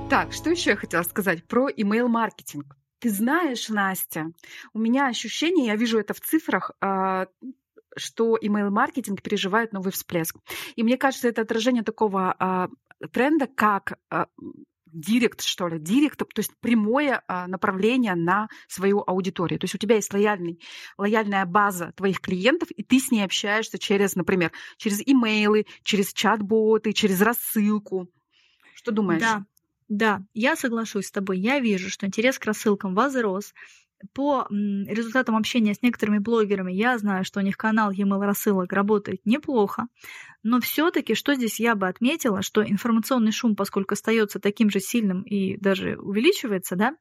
[0.09, 2.77] Так, что еще я хотела сказать про email-маркетинг?
[3.01, 4.31] Ты знаешь, Настя,
[4.73, 7.27] у меня ощущение, я вижу это в цифрах, а,
[7.97, 10.37] что email-маркетинг переживает новый всплеск.
[10.77, 12.69] И мне кажется, это отражение такого а,
[13.13, 14.29] тренда, как а,
[14.87, 19.59] директ, что ли, директ, то есть прямое направление на свою аудиторию.
[19.59, 20.61] То есть у тебя есть лояльный,
[20.97, 26.93] лояльная база твоих клиентов, и ты с ней общаешься через, например, через имейлы, через чат-боты,
[26.93, 28.09] через рассылку.
[28.75, 29.21] Что думаешь?
[29.21, 29.45] Да,
[29.89, 31.39] да, я соглашусь с тобой.
[31.39, 33.55] Я вижу, что интерес к рассылкам возрос.
[34.13, 39.25] По результатам общения с некоторыми блогерами я знаю, что у них канал e-mail рассылок работает
[39.25, 39.87] неплохо.
[40.43, 45.23] Но все-таки, что здесь я бы отметила, что информационный шум, поскольку остается таким же сильным
[45.23, 46.95] и даже увеличивается, да,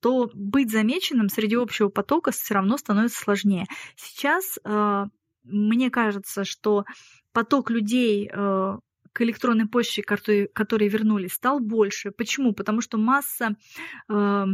[0.00, 3.66] то быть замеченным среди общего потока все равно становится сложнее.
[3.96, 5.04] Сейчас э,
[5.42, 6.84] мне кажется, что
[7.32, 8.78] поток людей э,
[9.16, 12.10] к электронной почте, которые, вернулись, стал больше.
[12.10, 12.52] Почему?
[12.52, 13.56] Потому что масса
[14.10, 14.44] э,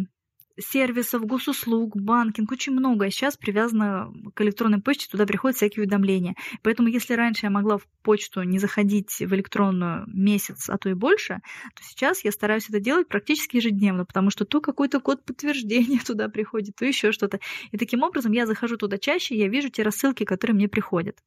[0.57, 6.37] сервисов, госуслуг, банкинг, очень многое сейчас привязано к электронной почте, туда приходят всякие уведомления.
[6.63, 10.95] Поэтому если раньше я могла в почту не заходить в электронную месяц, а то и
[10.95, 11.41] больше,
[11.75, 16.29] то сейчас я стараюсь это делать практически ежедневно, потому что то какой-то код подтверждения туда
[16.29, 17.41] приходит, то еще что-то.
[17.73, 21.19] И таким образом я захожу туда чаще, я вижу те рассылки, которые мне приходят.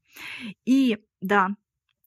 [0.63, 1.49] И да,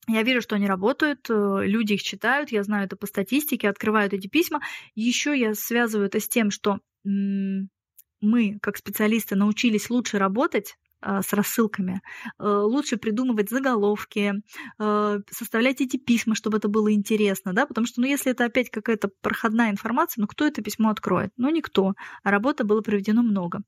[0.09, 4.13] я вижу, что они работают, э, люди их читают, я знаю это по статистике, открывают
[4.13, 4.61] эти письма.
[4.95, 11.33] Еще я связываю это с тем, что мы, как специалисты, научились лучше работать а, с
[11.33, 12.01] рассылками,
[12.41, 14.35] э, лучше придумывать заголовки,
[14.81, 18.69] э, составлять эти письма, чтобы это было интересно, да, потому что, ну, если это опять
[18.69, 21.31] какая-то проходная информация, ну, кто это письмо откроет?
[21.37, 21.95] Ну, никто,
[22.25, 23.63] а работы было проведено много.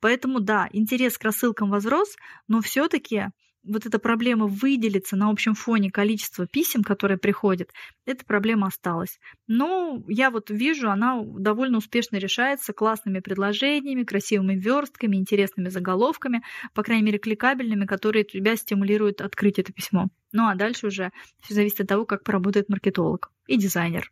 [0.00, 2.16] Поэтому, да, интерес к рассылкам возрос,
[2.48, 3.26] но все таки
[3.62, 7.70] вот эта проблема выделиться на общем фоне количества писем, которые приходят,
[8.06, 9.18] эта проблема осталась.
[9.46, 16.42] Но я вот вижу, она довольно успешно решается классными предложениями, красивыми верстками, интересными заголовками,
[16.74, 20.08] по крайней мере, кликабельными, которые тебя стимулируют открыть это письмо.
[20.32, 24.10] Ну а дальше уже все зависит от того, как поработает маркетолог и дизайнер.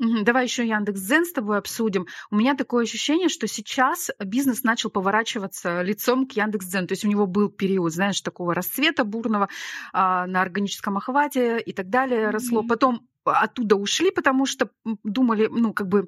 [0.00, 2.06] Давай еще Яндекс Дзен с тобой обсудим.
[2.30, 6.86] У меня такое ощущение, что сейчас бизнес начал поворачиваться лицом к Яндекс Дзен.
[6.86, 9.50] То есть у него был период, знаешь, такого расцвета бурного
[9.92, 12.30] а, на органическом охвате и так далее mm-hmm.
[12.30, 12.62] росло.
[12.62, 14.70] Потом оттуда ушли, потому что
[15.04, 16.06] думали, ну, как бы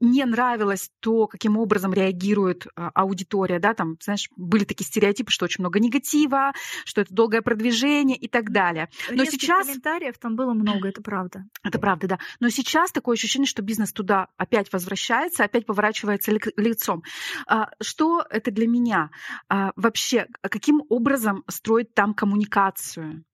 [0.00, 5.44] не нравилось то, каким образом реагирует а, аудитория, да, там, знаешь, были такие стереотипы, что
[5.44, 6.52] очень много негатива,
[6.84, 8.88] что это долгое продвижение и так далее.
[9.10, 9.66] Но Резких сейчас...
[9.66, 11.44] комментариев там было много, это правда.
[11.62, 12.18] Это правда, да.
[12.40, 17.02] Но сейчас такое ощущение, что бизнес туда опять возвращается, опять поворачивается лицом.
[17.46, 19.10] А, что это для меня?
[19.48, 23.24] А, вообще, каким образом строить там коммуникацию?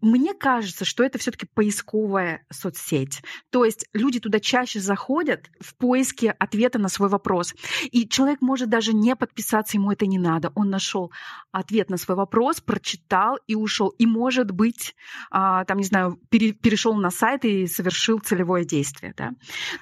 [0.00, 3.22] Мне кажется, что это все-таки поисковая соцсеть.
[3.50, 7.54] То есть люди туда чаще заходят в поиске ответа на свой вопрос.
[7.90, 10.52] И человек может даже не подписаться, ему это не надо.
[10.54, 11.12] Он нашел
[11.50, 13.88] ответ на свой вопрос, прочитал и ушел.
[13.98, 14.94] И, может быть,
[15.30, 19.14] а, там, не знаю, перешел на сайт и совершил целевое действие.
[19.16, 19.32] Да?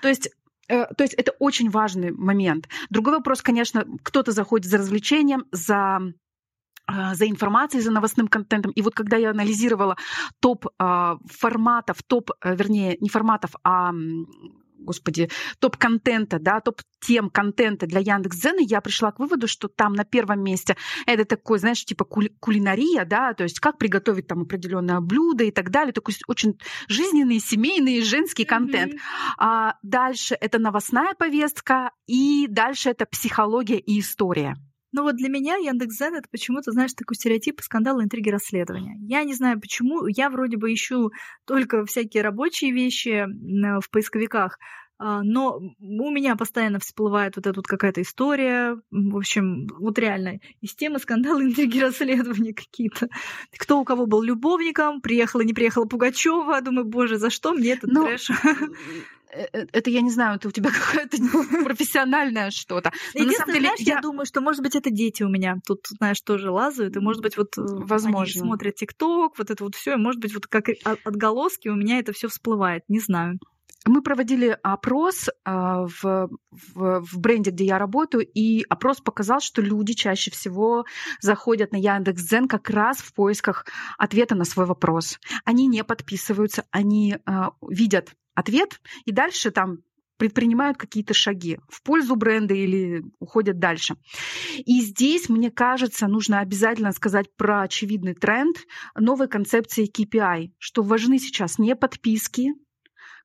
[0.03, 0.31] То есть
[0.69, 2.69] э, то есть это очень важный момент.
[2.91, 6.01] Другой вопрос, конечно, кто-то заходит за развлечением, за
[7.15, 8.73] за информацией, за новостным контентом.
[8.73, 9.97] И вот когда я анализировала
[10.41, 13.93] топ а, форматов, топ, э, вернее, не форматов, а
[14.81, 20.43] господи, топ-контента, да, топ-тем контента для Яндекс.Дзена, я пришла к выводу, что там на первом
[20.43, 20.77] месте
[21.07, 25.71] это такой, знаешь, типа кулинария, да, то есть как приготовить там определенное блюдо и так
[25.71, 28.95] далее, такой очень жизненный, семейный, женский контент.
[28.95, 29.35] Mm-hmm.
[29.39, 34.57] А дальше это новостная повестка, и дальше это психология и история.
[34.93, 38.97] Ну вот для меня Яндекс.Зен это почему-то, знаешь, такой стереотип скандала, интриги, расследования.
[39.01, 41.11] Я не знаю почему, я вроде бы ищу
[41.47, 43.27] только всякие рабочие вещи
[43.81, 44.59] в поисковиках,
[45.03, 50.41] а, но у меня постоянно всплывает вот эта вот какая-то история, в общем, вот реально,
[50.61, 53.09] из темы скандала, интриги, расследования какие-то.
[53.59, 57.91] Кто у кого был любовником, приехала, не приехала Пугачева, думаю, боже, за что мне этот
[57.91, 58.31] ну, трэш?
[59.33, 61.17] Э, э, это я не знаю, это у тебя какое-то
[61.65, 62.93] профессиональное что-то.
[63.15, 63.95] Но самом деле, знаешь, я...
[63.95, 67.23] я думаю, что, может быть, это дети у меня тут, знаешь, тоже лазают, и, может
[67.23, 68.23] быть, вот э, Возможно.
[68.23, 70.67] они смотрят ТикТок, вот это вот все, и, может быть, вот как
[71.05, 73.39] отголоски у меня это все всплывает, не знаю.
[73.87, 76.31] Мы проводили опрос в, в,
[77.01, 80.85] в бренде, где я работаю, и опрос показал, что люди чаще всего
[81.21, 83.67] заходят на Яндекс.Дзен как раз в поисках
[83.97, 85.19] ответа на свой вопрос.
[85.45, 87.17] Они не подписываются, они
[87.69, 89.79] видят ответ, и дальше там
[90.21, 93.97] предпринимают какие-то шаги в пользу бренда или уходят дальше.
[94.59, 98.59] И здесь, мне кажется, нужно обязательно сказать про очевидный тренд
[98.95, 102.51] новой концепции KPI, что важны сейчас не подписки,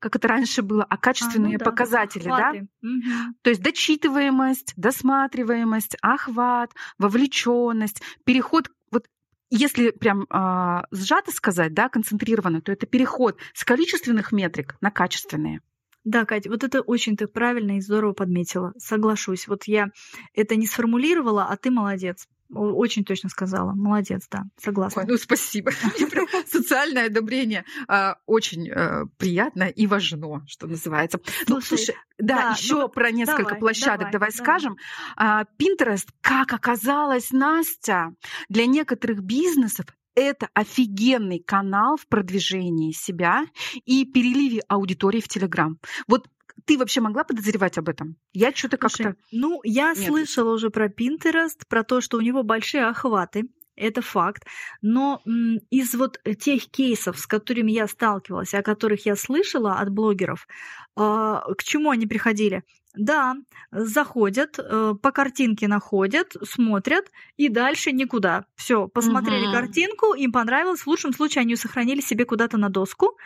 [0.06, 2.52] как это раньше было, а качественные а, ну да, показатели, да?
[2.52, 3.34] Угу.
[3.42, 9.08] То есть дочитываемость, досматриваемость, охват, вовлеченность, переход вот
[9.50, 15.62] если прям э, сжато сказать, да, концентрированно, то это переход с количественных метрик на качественные.
[16.06, 18.74] Да, Катя, вот это очень ты правильно и здорово подметила.
[18.78, 19.48] Соглашусь.
[19.48, 19.90] Вот я
[20.34, 22.28] это не сформулировала, а ты молодец.
[22.54, 23.74] Очень точно сказала.
[23.74, 25.02] Молодец, да, согласна.
[25.02, 25.72] Ой, ну спасибо.
[26.48, 31.20] Социальное одобрение а, очень э, приятно и важно, что называется.
[31.48, 34.78] Ну, слушай, да, еще про несколько площадок давай, скажем.
[35.18, 38.14] А, Pinterest, как оказалось, Настя,
[38.48, 43.46] для некоторых бизнесов это офигенный канал в продвижении себя
[43.86, 45.80] и переливе аудитории в Телеграм.
[46.08, 46.28] Вот
[46.66, 48.16] ты вообще могла подозревать об этом?
[48.34, 49.16] Я что-то как-то...
[49.32, 50.08] Ну, я Нет.
[50.08, 53.44] слышала уже про Pinterest, про то, что у него большие охваты.
[53.76, 54.46] это факт.
[54.82, 55.22] Но
[55.70, 60.48] из вот тех кейсов, с которыми я сталкивалась, о которых я слышала от блогеров,
[60.96, 62.64] а, к чему они приходили?
[62.98, 63.36] Да,
[63.72, 68.46] заходят, э, по картинке находят, смотрят и дальше никуда.
[68.56, 69.54] Все, посмотрели угу.
[69.54, 70.82] картинку, им понравилось.
[70.82, 73.18] В лучшем случае они сохранили себе куда-то на доску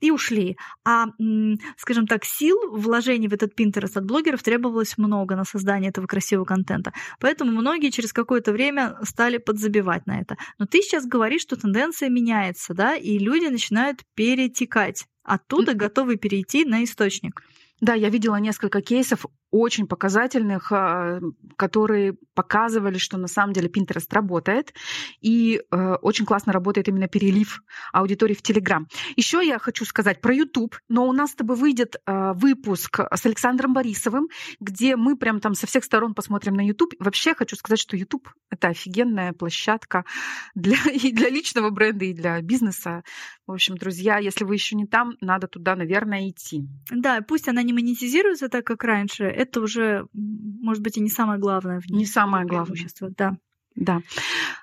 [0.00, 0.56] и ушли.
[0.84, 1.06] А,
[1.76, 6.44] скажем так, сил вложений в этот Pinterest от блогеров требовалось много на создание этого красивого
[6.44, 6.92] контента.
[7.20, 10.36] Поэтому многие через какое-то время стали подзабивать на это.
[10.58, 16.64] Но ты сейчас говоришь, что тенденция меняется, да, и люди начинают перетекать оттуда готовы перейти
[16.64, 17.42] на источник.
[17.80, 21.20] Да, я видела несколько кейсов очень показательных, а,
[21.56, 24.74] которые показывали, что на самом деле Pinterest работает,
[25.20, 28.84] и э, очень классно работает именно перелив аудитории в Telegram.
[29.16, 33.26] Еще я хочу сказать про YouTube, но у нас с тобой выйдет э, выпуск с
[33.26, 34.28] Александром Борисовым,
[34.60, 36.94] где мы прям там со всех сторон посмотрим на YouTube.
[36.98, 40.04] Вообще хочу сказать, что YouTube— это офигенная площадка
[40.54, 43.02] для, и для личного бренда, и для бизнеса.
[43.46, 46.68] В общем, друзья, если вы еще не там, надо туда, наверное, идти.
[46.90, 51.38] Да, пусть она не монетизируется так, как раньше, это уже, может быть, и не самое
[51.38, 51.98] главное в ней.
[51.98, 52.88] Не самое главное.
[53.16, 53.36] Да.
[53.76, 54.00] Да.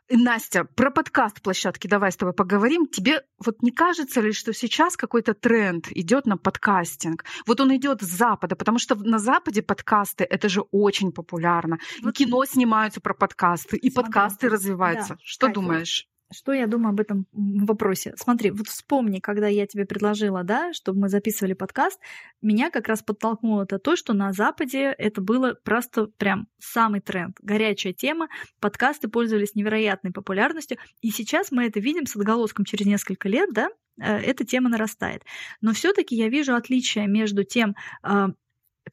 [0.10, 2.86] Настя, про подкаст площадки давай с тобой поговорим.
[2.86, 7.24] Тебе вот не кажется ли, что сейчас какой-то тренд идет на подкастинг?
[7.48, 11.78] Вот он идет с Запада, потому что на Западе подкасты это же очень популярно.
[12.04, 12.16] Вот.
[12.16, 15.14] кино снимаются про подкасты, и Смотри, подкасты развиваются.
[15.14, 15.56] Да, что кайф.
[15.56, 16.10] думаешь?
[16.34, 18.14] Что я думаю об этом вопросе?
[18.18, 22.00] Смотри, вот вспомни, когда я тебе предложила, да, чтобы мы записывали подкаст,
[22.42, 27.38] меня как раз подтолкнуло это то, что на Западе это было просто прям самый тренд,
[27.42, 28.28] горячая тема,
[28.60, 33.70] подкасты пользовались невероятной популярностью, и сейчас мы это видим с отголоском через несколько лет, да,
[34.02, 35.24] э, эта тема нарастает.
[35.62, 38.30] Но все-таки я вижу отличие между тем, а,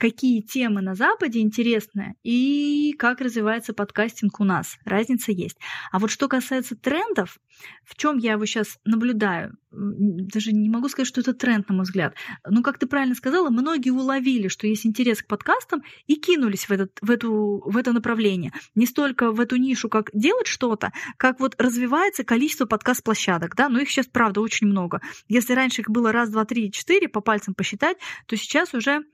[0.03, 4.77] какие темы на Западе интересны и как развивается подкастинг у нас.
[4.85, 5.57] Разница есть.
[5.93, 7.38] А вот что касается трендов,
[7.85, 11.85] в чем я его сейчас наблюдаю, даже не могу сказать, что это тренд, на мой
[11.85, 12.17] взгляд.
[12.45, 16.73] Но, как ты правильно сказала, многие уловили, что есть интерес к подкастам и кинулись в,
[16.73, 18.53] этот, в, эту, в это направление.
[18.75, 23.55] Не столько в эту нишу, как делать что-то, как вот развивается количество подкаст-площадок.
[23.55, 23.69] Да?
[23.69, 25.01] Но их сейчас, правда, очень много.
[25.29, 29.05] Если раньше их было раз, два, три, четыре, по пальцам посчитать, то сейчас уже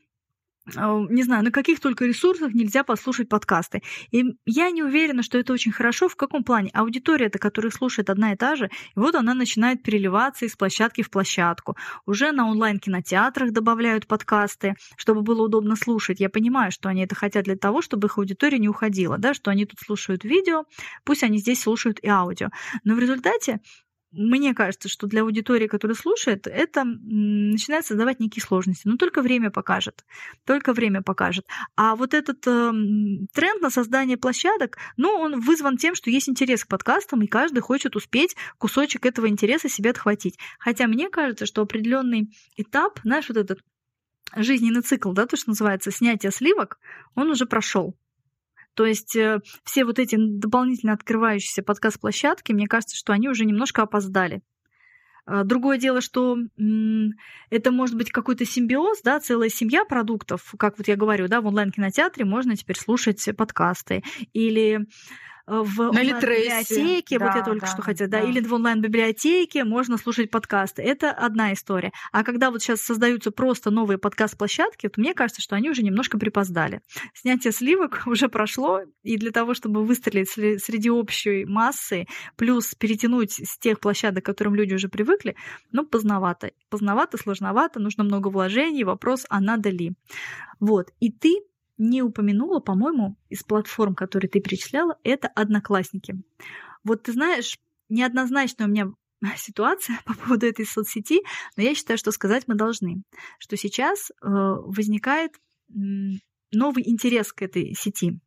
[0.75, 3.83] не знаю, на каких только ресурсах нельзя послушать подкасты.
[4.11, 6.09] И я не уверена, что это очень хорошо.
[6.09, 6.71] В каком плане?
[6.73, 11.11] Аудитория-то, которая слушает одна и та же, и вот она начинает переливаться из площадки в
[11.11, 11.77] площадку.
[12.07, 16.21] Уже на онлайн-кинотеатрах добавляют подкасты, чтобы было удобно слушать.
[16.21, 19.51] Я понимаю, что они это хотят для того, чтобы их аудитория не уходила, да, что
[19.51, 20.65] они тут слушают видео,
[21.05, 22.49] пусть они здесь слушают и аудио.
[22.85, 23.61] Но в результате
[24.11, 28.89] мне кажется, что для аудитории, которая слушает, это начинает создавать некие сложности.
[28.89, 30.05] Но только время покажет.
[30.45, 31.47] Только время покажет.
[31.77, 32.73] А вот этот э,
[33.33, 37.61] тренд на создание площадок, ну, он вызван тем, что есть интерес к подкастам, и каждый
[37.61, 40.39] хочет успеть кусочек этого интереса себе отхватить.
[40.59, 43.61] Хотя мне кажется, что определенный этап, знаешь, вот этот
[44.35, 46.79] жизненный цикл, да, то, что называется снятие сливок,
[47.15, 47.95] он уже прошел.
[48.79, 53.83] То есть э, все вот эти дополнительно открывающиеся подкаст-площадки, мне кажется, что они уже немножко
[53.83, 54.41] опоздали.
[55.27, 56.37] А, другое дело, что
[57.51, 61.47] это может быть какой-то симбиоз, да, целая семья продуктов, как вот я говорю, да, в
[61.47, 64.05] онлайн-кинотеатре можно теперь слушать подкасты.
[64.33, 64.87] Или
[65.49, 69.97] в онлайн-библиотеке, да, вот я только да, что хотела, да, да, или в онлайн-библиотеке можно
[69.97, 70.83] слушать подкасты.
[70.83, 71.93] Это одна история.
[72.13, 76.19] А когда вот сейчас создаются просто новые подкаст-площадки, то мне кажется, что они уже немножко
[76.19, 76.81] припоздали.
[77.15, 82.07] Снятие сливок уже прошло, и для того, чтобы выстрелить среди общей массы,
[82.37, 85.35] плюс перетянуть с тех площадок, к которым люди уже привыкли,
[85.73, 86.51] ну, поздновато.
[86.69, 89.93] Поздновато, сложновато, нужно много вложений, вопрос, а надо ли.
[90.61, 90.89] Вот.
[91.01, 91.39] И ты
[91.79, 96.21] не упомянула, по-моему, из платформ, которые ты перечисляла, это одноклассники.
[96.85, 98.93] Вот ты знаешь, неоднозначная у меня
[99.37, 101.23] ситуация по поводу этой соцсети,
[101.57, 103.03] но я считаю, что сказать мы должны,
[103.39, 105.33] что сейчас э, возникает
[106.51, 108.19] новый интерес к этой сети.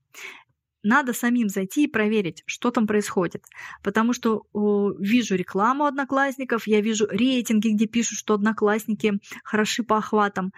[0.83, 3.43] Надо самим зайти и проверить, что там происходит.
[3.83, 9.97] Потому что о, вижу рекламу одноклассников, я вижу рейтинги, где пишут, что одноклассники хороши по
[9.97, 10.51] охватам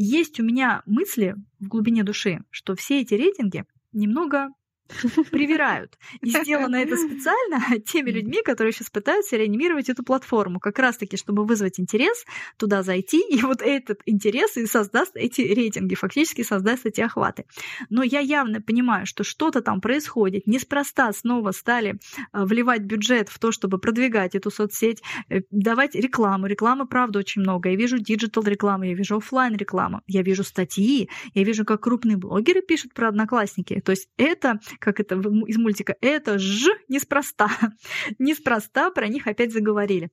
[0.00, 4.50] есть у меня мысли в глубине души, что все эти рейтинги немного
[5.30, 5.98] привирают.
[6.20, 11.44] И сделано это специально теми людьми, которые сейчас пытаются реанимировать эту платформу, как раз-таки, чтобы
[11.44, 12.24] вызвать интерес,
[12.56, 17.44] туда зайти, и вот этот интерес и создаст эти рейтинги, фактически создаст эти охваты.
[17.90, 20.46] Но я явно понимаю, что что-то там происходит.
[20.46, 21.98] Неспроста снова стали
[22.32, 26.46] а, вливать бюджет в то, чтобы продвигать эту соцсеть, э, давать рекламу.
[26.46, 27.70] Рекламы, правда, очень много.
[27.70, 32.16] Я вижу digital рекламу, я вижу офлайн рекламу, я вижу статьи, я вижу, как крупные
[32.16, 33.80] блогеры пишут про одноклассники.
[33.80, 37.48] То есть это как это из мультика, это ж неспроста.
[38.18, 40.10] неспроста про них опять заговорили.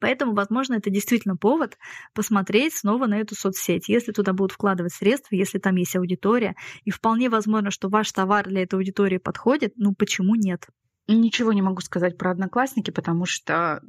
[0.00, 1.78] Поэтому, возможно, это действительно повод
[2.14, 3.88] посмотреть снова на эту соцсеть.
[3.88, 8.46] Если туда будут вкладывать средства, если там есть аудитория, и вполне возможно, что ваш товар
[8.46, 10.66] для этой аудитории подходит, ну почему нет?
[11.06, 13.80] Ничего не могу сказать про одноклассники, потому что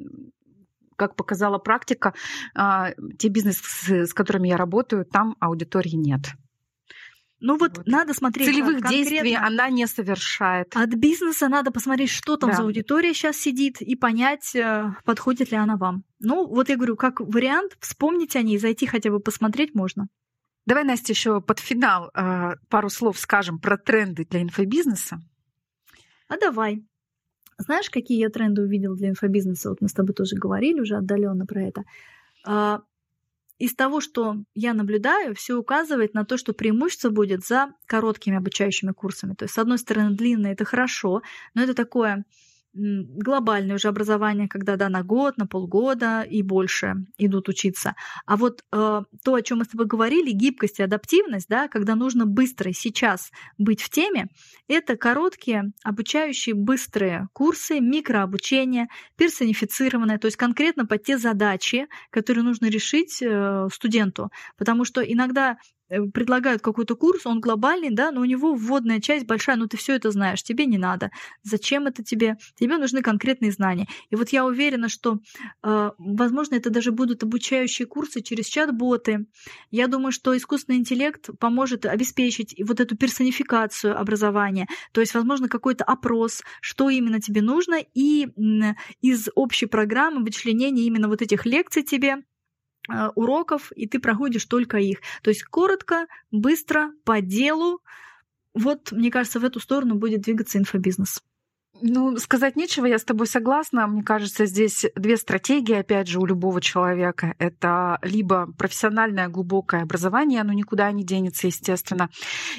[0.96, 2.14] как показала практика,
[2.54, 6.22] а, те бизнесы, с которыми я работаю, там аудитории нет.
[7.40, 7.88] Ну вот, вот.
[7.88, 8.48] надо смотреть.
[8.48, 10.76] Целевых действий она не совершает.
[10.76, 12.58] От бизнеса надо посмотреть, что там да.
[12.58, 16.04] за аудитория сейчас сидит, и понять, э, подходит ли она вам.
[16.20, 20.08] Ну, вот я говорю, как вариант, вспомнить о ней, зайти хотя бы посмотреть можно.
[20.66, 25.20] Давай, Настя, еще под финал э, пару слов скажем про тренды для инфобизнеса.
[26.28, 26.84] А давай.
[27.58, 29.70] Знаешь, какие я тренды увидела для инфобизнеса?
[29.70, 31.84] Вот мы с тобой тоже говорили уже отдаленно про это.
[33.58, 38.92] Из того, что я наблюдаю, все указывает на то, что преимущество будет за короткими обучающими
[38.92, 39.34] курсами.
[39.34, 41.22] То есть, с одной стороны, длинные это хорошо,
[41.54, 42.26] но это такое
[42.76, 47.96] глобальное уже образование, когда да, на год, на полгода и больше идут учиться.
[48.26, 51.96] А вот э, то, о чем мы с тобой говорили, гибкость и адаптивность, да, когда
[51.96, 54.28] нужно быстро сейчас быть в теме,
[54.68, 62.66] это короткие, обучающие быстрые курсы, микрообучение, персонифицированное, то есть конкретно под те задачи, которые нужно
[62.68, 64.30] решить э, студенту.
[64.58, 65.58] Потому что иногда
[65.88, 69.96] предлагают какой-то курс, он глобальный, да, но у него вводная часть большая, но ты все
[69.96, 71.12] это знаешь, тебе не надо.
[71.44, 72.38] Зачем это тебе?
[72.56, 73.88] Тебе нужны конкретные знания.
[74.10, 75.20] И вот я уверена, что,
[75.64, 79.28] э, возможно, это даже будут обучающие курсы через чат-боты.
[79.72, 84.68] Я думаю, что искусственный интеллект поможет обеспечить вот эту персонификацию образования.
[84.92, 88.28] То есть, возможно, какой-то опрос, что именно тебе нужно, и
[89.02, 92.35] из общей программы вычленения именно вот этих лекций тебе Э,
[93.16, 95.00] уроков, и ты проходишь только их.
[95.22, 97.82] То есть коротко, быстро, по делу.
[98.54, 101.22] Вот, мне кажется, в эту сторону будет двигаться инфобизнес.
[101.82, 103.86] Ну, сказать нечего, я с тобой согласна.
[103.86, 107.36] Мне кажется, здесь две стратегии, опять же, у любого человека.
[107.38, 112.10] Это либо профессиональное глубокое образование, оно никуда не денется, естественно.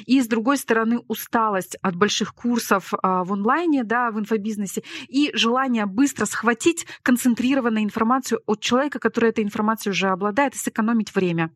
[0.05, 5.31] И, с другой стороны, усталость от больших курсов а, в онлайне, да, в инфобизнесе, и
[5.33, 11.51] желание быстро схватить концентрированную информацию от человека, который этой информацией уже обладает, и сэкономить время.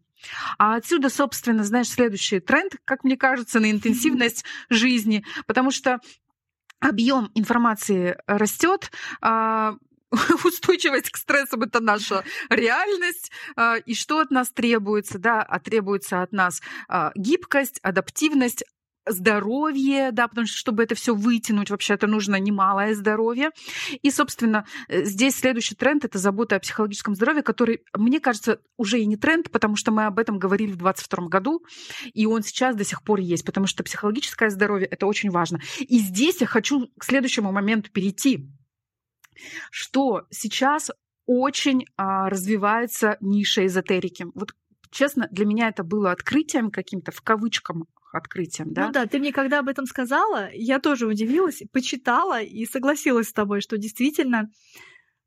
[0.57, 5.99] А отсюда, собственно, знаешь, следующий тренд, как мне кажется, на интенсивность жизни, потому что
[6.81, 9.75] объем информации растет, а,
[10.43, 13.31] устойчивость к стрессам это наша реальность.
[13.55, 15.19] А, и что от нас требуется?
[15.19, 18.63] Да, а требуется от нас а, гибкость, адаптивность,
[19.05, 23.51] здоровье, да, потому что чтобы это все вытянуть, вообще это нужно немалое здоровье.
[24.01, 28.99] И, собственно, э, здесь следующий тренд— это забота о психологическом здоровье, который, мне кажется, уже
[28.99, 31.65] и не тренд, потому что мы об этом говорили в 2022 году,
[32.13, 35.59] и он сейчас до сих пор есть, потому что психологическое здоровье— это очень важно.
[35.79, 38.49] И здесь я хочу к следующему моменту перейти,
[39.71, 40.91] что сейчас
[41.25, 44.27] очень а, развивается ниша эзотерики.
[44.33, 44.53] Вот
[44.89, 47.77] честно, для меня это было открытием каким-то в кавычках
[48.15, 48.87] открытием, да?
[48.87, 53.33] Ну да, ты мне когда об этом сказала, я тоже удивилась, почитала и согласилась с
[53.33, 54.49] тобой, что действительно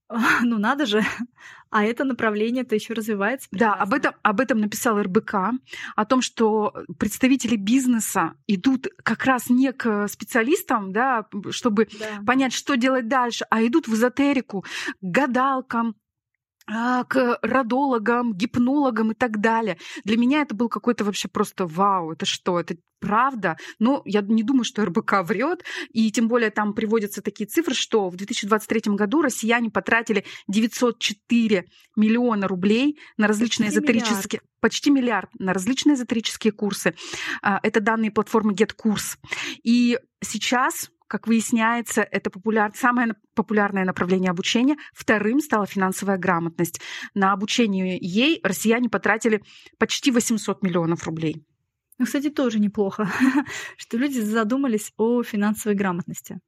[0.42, 1.02] ну надо же,
[1.70, 3.48] а это направление-то еще развивается.
[3.48, 3.76] Прекрасно.
[3.76, 5.34] Да, об этом, об этом написал РБК,
[5.96, 12.22] о том, что представители бизнеса идут как раз не к специалистам, да, чтобы да.
[12.26, 14.66] понять, что делать дальше, а идут в эзотерику, к
[15.00, 15.96] гадалкам,
[16.66, 19.78] к родологам, гипнологам и так далее.
[20.04, 23.56] Для меня это был какой-то вообще просто вау, это что, это правда?
[23.78, 28.08] Но я не думаю, что РБК врет, и тем более там приводятся такие цифры, что
[28.08, 34.40] в 2023 году россияне потратили 904 миллиона рублей на различные почти эзотерические...
[34.40, 34.60] Миллиард.
[34.60, 36.94] Почти миллиард на различные эзотерические курсы.
[37.42, 39.18] А, это данные платформы GetCourse.
[39.62, 42.72] И сейчас как выясняется, это популяр...
[42.74, 44.76] самое популярное направление обучения.
[44.92, 46.80] Вторым стала финансовая грамотность.
[47.14, 49.42] На обучение ей россияне потратили
[49.78, 51.44] почти 800 миллионов рублей.
[51.98, 53.08] Ну, кстати, тоже неплохо,
[53.76, 56.40] что люди задумались о финансовой грамотности.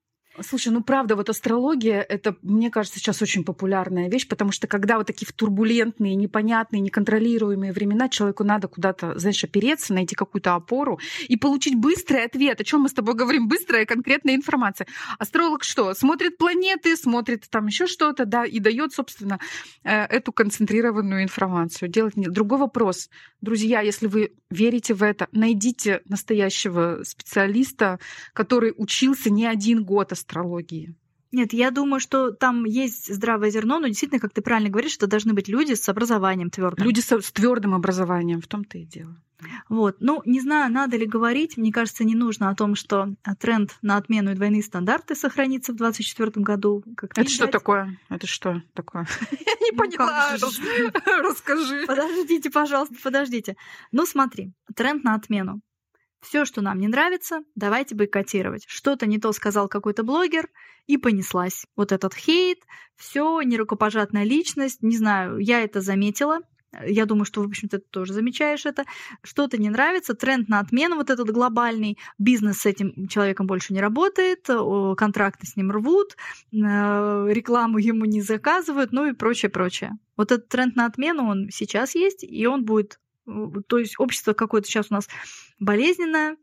[0.42, 4.98] Слушай, ну правда, вот астрология это, мне кажется, сейчас очень популярная вещь, потому что когда
[4.98, 11.36] вот такие турбулентные, непонятные, неконтролируемые времена, человеку надо куда-то, знаешь, опереться, найти какую-то опору и
[11.36, 12.60] получить быстрый ответ.
[12.60, 13.48] О чем мы с тобой говорим?
[13.48, 14.86] Быстрая конкретная информация.
[15.18, 15.94] Астролог что?
[15.94, 19.38] Смотрит планеты, смотрит там еще что-то, да, и дает, собственно,
[19.84, 21.88] э, эту концентрированную информацию.
[21.88, 22.32] Делать нет.
[22.32, 23.08] Другой вопрос.
[23.40, 27.98] Друзья, если вы верите в это, найдите настоящего специалиста,
[28.32, 30.94] который учился не один год астрологии.
[31.32, 35.06] Нет, я думаю, что там есть здравое зерно, но действительно, как ты правильно говоришь, что
[35.06, 36.86] должны быть люди с образованием твердым.
[36.86, 39.16] Люди с, с твердым образованием, в том-то и дело.
[39.68, 39.96] Вот.
[40.00, 41.56] Ну, не знаю, надо ли говорить.
[41.56, 43.08] Мне кажется, не нужно о том, что
[43.38, 46.82] тренд на отмену и двойные стандарты сохранится в 2024 году.
[46.96, 47.98] Как Это что такое?
[48.08, 49.06] Это что такое?
[49.30, 50.36] Я не ну, поняла.
[51.22, 51.84] Расскажи.
[51.86, 53.56] Подождите, пожалуйста, подождите.
[53.92, 55.60] Ну, смотри, тренд на отмену.
[56.20, 58.64] Все, что нам не нравится, давайте бойкотировать.
[58.66, 60.48] Что-то не то сказал какой-то блогер,
[60.86, 61.66] и понеслась.
[61.76, 62.58] Вот этот хейт,
[62.94, 66.40] все, нерукопожатная личность, не знаю, я это заметила,
[66.84, 68.84] я думаю, что, в общем-то, ты тоже замечаешь это.
[69.22, 73.80] Что-то не нравится, тренд на отмену вот этот глобальный, бизнес с этим человеком больше не
[73.80, 74.46] работает,
[74.96, 76.16] контракты с ним рвут,
[76.52, 79.92] э, рекламу ему не заказывают, ну и прочее, прочее.
[80.16, 83.00] Вот этот тренд на отмену, он сейчас есть, и он будет...
[83.66, 85.08] То есть общество какое-то сейчас у нас
[85.58, 86.36] болезненное,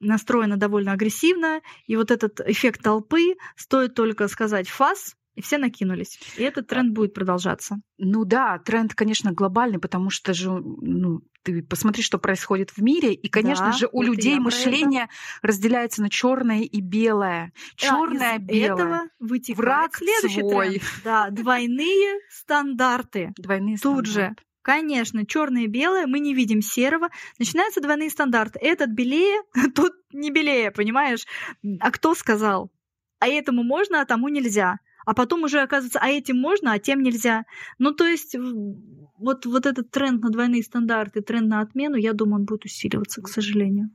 [0.00, 6.18] настроено довольно агрессивно, и вот этот эффект толпы, стоит только сказать «фас», и все накинулись.
[6.36, 7.76] И этот тренд будет продолжаться.
[7.98, 13.14] Ну да, тренд, конечно, глобальный, потому что же, ну, ты посмотри, что происходит в мире,
[13.14, 15.08] и, конечно да, же, у людей мышление
[15.40, 17.52] разделяется на черное и белое.
[17.76, 18.74] Черное, да, белое.
[18.74, 20.68] Этого вытекает Враг следующий свой.
[20.70, 20.82] тренд.
[21.04, 23.32] Да, двойные стандарты.
[23.36, 24.10] Двойные Тут стандарты.
[24.10, 27.08] же Конечно, черное и белое, мы не видим серого.
[27.38, 28.58] Начинаются двойные стандарты.
[28.60, 29.42] Этот белее,
[29.74, 31.26] тут не белее, понимаешь?
[31.80, 32.70] А кто сказал?
[33.18, 37.02] А этому можно, а тому нельзя а потом уже оказывается, а этим можно, а тем
[37.02, 37.44] нельзя.
[37.78, 38.36] Ну, то есть
[39.18, 43.22] вот, вот этот тренд на двойные стандарты, тренд на отмену, я думаю, он будет усиливаться,
[43.22, 43.90] к сожалению.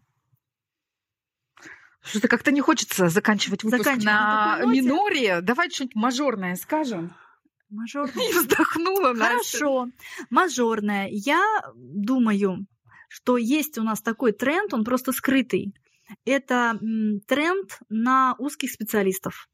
[2.01, 5.41] Что-то как-то не хочется заканчивать выпуск заканчивать на, на миноре.
[5.41, 7.16] Давай что-нибудь мажорное скажем.
[7.76, 8.30] Мажорное.
[8.30, 9.57] И вздохнула Настя.
[9.57, 9.88] Хорошо.
[10.30, 11.09] Мажорное.
[11.11, 11.41] Я
[11.76, 12.65] думаю,
[13.09, 15.73] что есть у нас такой тренд, он просто скрытый.
[16.26, 16.80] Это
[17.28, 19.47] тренд на узких специалистов.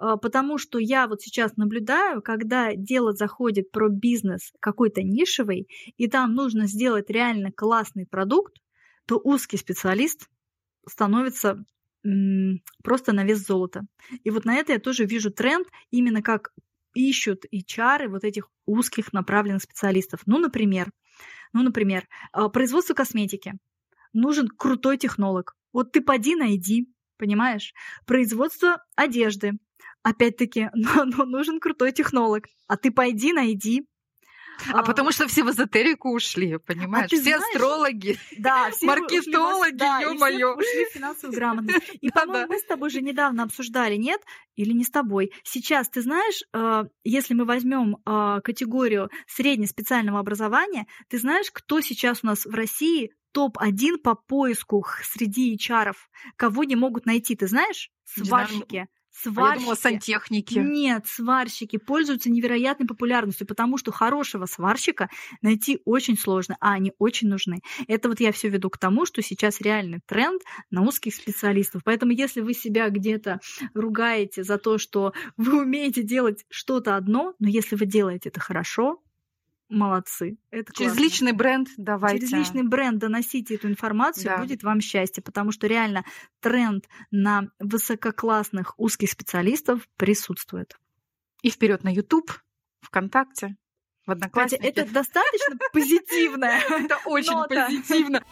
[0.00, 6.08] А, потому что я вот сейчас наблюдаю, когда дело заходит про бизнес какой-то нишевый, и
[6.08, 8.56] там нужно сделать реально классный продукт,
[9.06, 10.28] то узкий специалист
[10.88, 11.62] становится
[12.82, 13.82] просто на вес золота.
[14.24, 16.50] И вот на это я тоже вижу тренд, именно как
[16.94, 20.20] ищут HR вот этих узких направленных специалистов.
[20.26, 20.90] Ну, например,
[21.52, 23.54] ну, например, а, производство косметики.
[24.12, 25.54] Нужен крутой технолог.
[25.72, 27.72] Вот ты поди найди, понимаешь?
[28.06, 29.52] Производство одежды
[30.02, 32.46] опять-таки, но, но нужен крутой технолог.
[32.66, 33.86] А ты пойди, найди.
[34.72, 37.12] А, а потому что все в эзотерику ушли, понимаешь?
[37.12, 40.56] А все знаешь, астрологи, да, все маркетологи, да, ё-моё.
[40.56, 41.88] ушли в финансовую грамотность.
[42.00, 44.20] И, по-моему, мы с тобой же недавно обсуждали, нет?
[44.56, 45.32] Или не с тобой.
[45.44, 52.20] Сейчас, ты знаешь, э, если мы возьмем э, категорию среднеспециального образования, ты знаешь, кто сейчас
[52.22, 55.94] у нас в России топ-1 по поиску среди HR,
[56.36, 57.90] кого не могут найти, ты знаешь?
[58.04, 58.88] Сварщики.
[59.10, 59.40] Сварщики.
[59.40, 60.58] А я думала, сантехники.
[60.58, 65.08] Нет, сварщики пользуются невероятной популярностью, потому что хорошего сварщика
[65.42, 67.60] найти очень сложно, а они очень нужны.
[67.88, 71.82] Это вот я все веду к тому, что сейчас реальный тренд на узких специалистов.
[71.84, 73.40] Поэтому если вы себя где-то
[73.74, 79.02] ругаете за то, что вы умеете делать что-то одно, но если вы делаете это хорошо,
[79.70, 80.36] молодцы.
[80.50, 81.02] Это Через классно.
[81.02, 82.26] личный бренд давайте.
[82.26, 84.38] Через личный бренд доносите эту информацию, да.
[84.38, 86.04] будет вам счастье, потому что реально
[86.40, 90.76] тренд на высококлассных узких специалистов присутствует.
[91.42, 92.30] И вперед на YouTube,
[92.82, 93.56] ВКонтакте,
[94.06, 94.62] в Однокласснике.
[94.64, 96.44] это достаточно позитивно.
[96.68, 98.22] Это очень позитивно.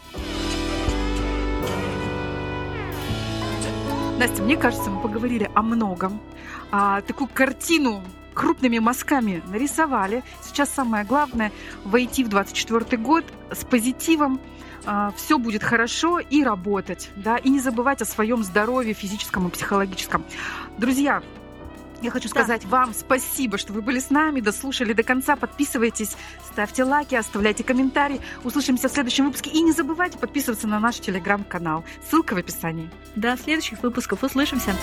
[4.19, 6.21] Настя, мне кажется, мы поговорили о многом.
[6.73, 8.03] А, такую картину
[8.39, 10.23] крупными мазками нарисовали.
[10.43, 11.51] Сейчас самое главное
[11.85, 14.41] войти в 24 год с позитивом,
[14.87, 19.51] а, все будет хорошо и работать, да, и не забывать о своем здоровье физическом и
[19.51, 20.25] психологическом.
[20.79, 21.21] Друзья,
[22.01, 22.69] я хочу сказать да.
[22.69, 25.35] вам спасибо, что вы были с нами, дослушали до конца.
[25.35, 26.17] Подписывайтесь,
[26.49, 28.21] ставьте лайки, оставляйте комментарии.
[28.45, 29.51] Услышимся в следующем выпуске.
[29.51, 31.85] И не забывайте подписываться на наш телеграм-канал.
[32.09, 32.89] Ссылка в описании.
[33.17, 34.23] До следующих выпусков.
[34.23, 34.77] Услышимся.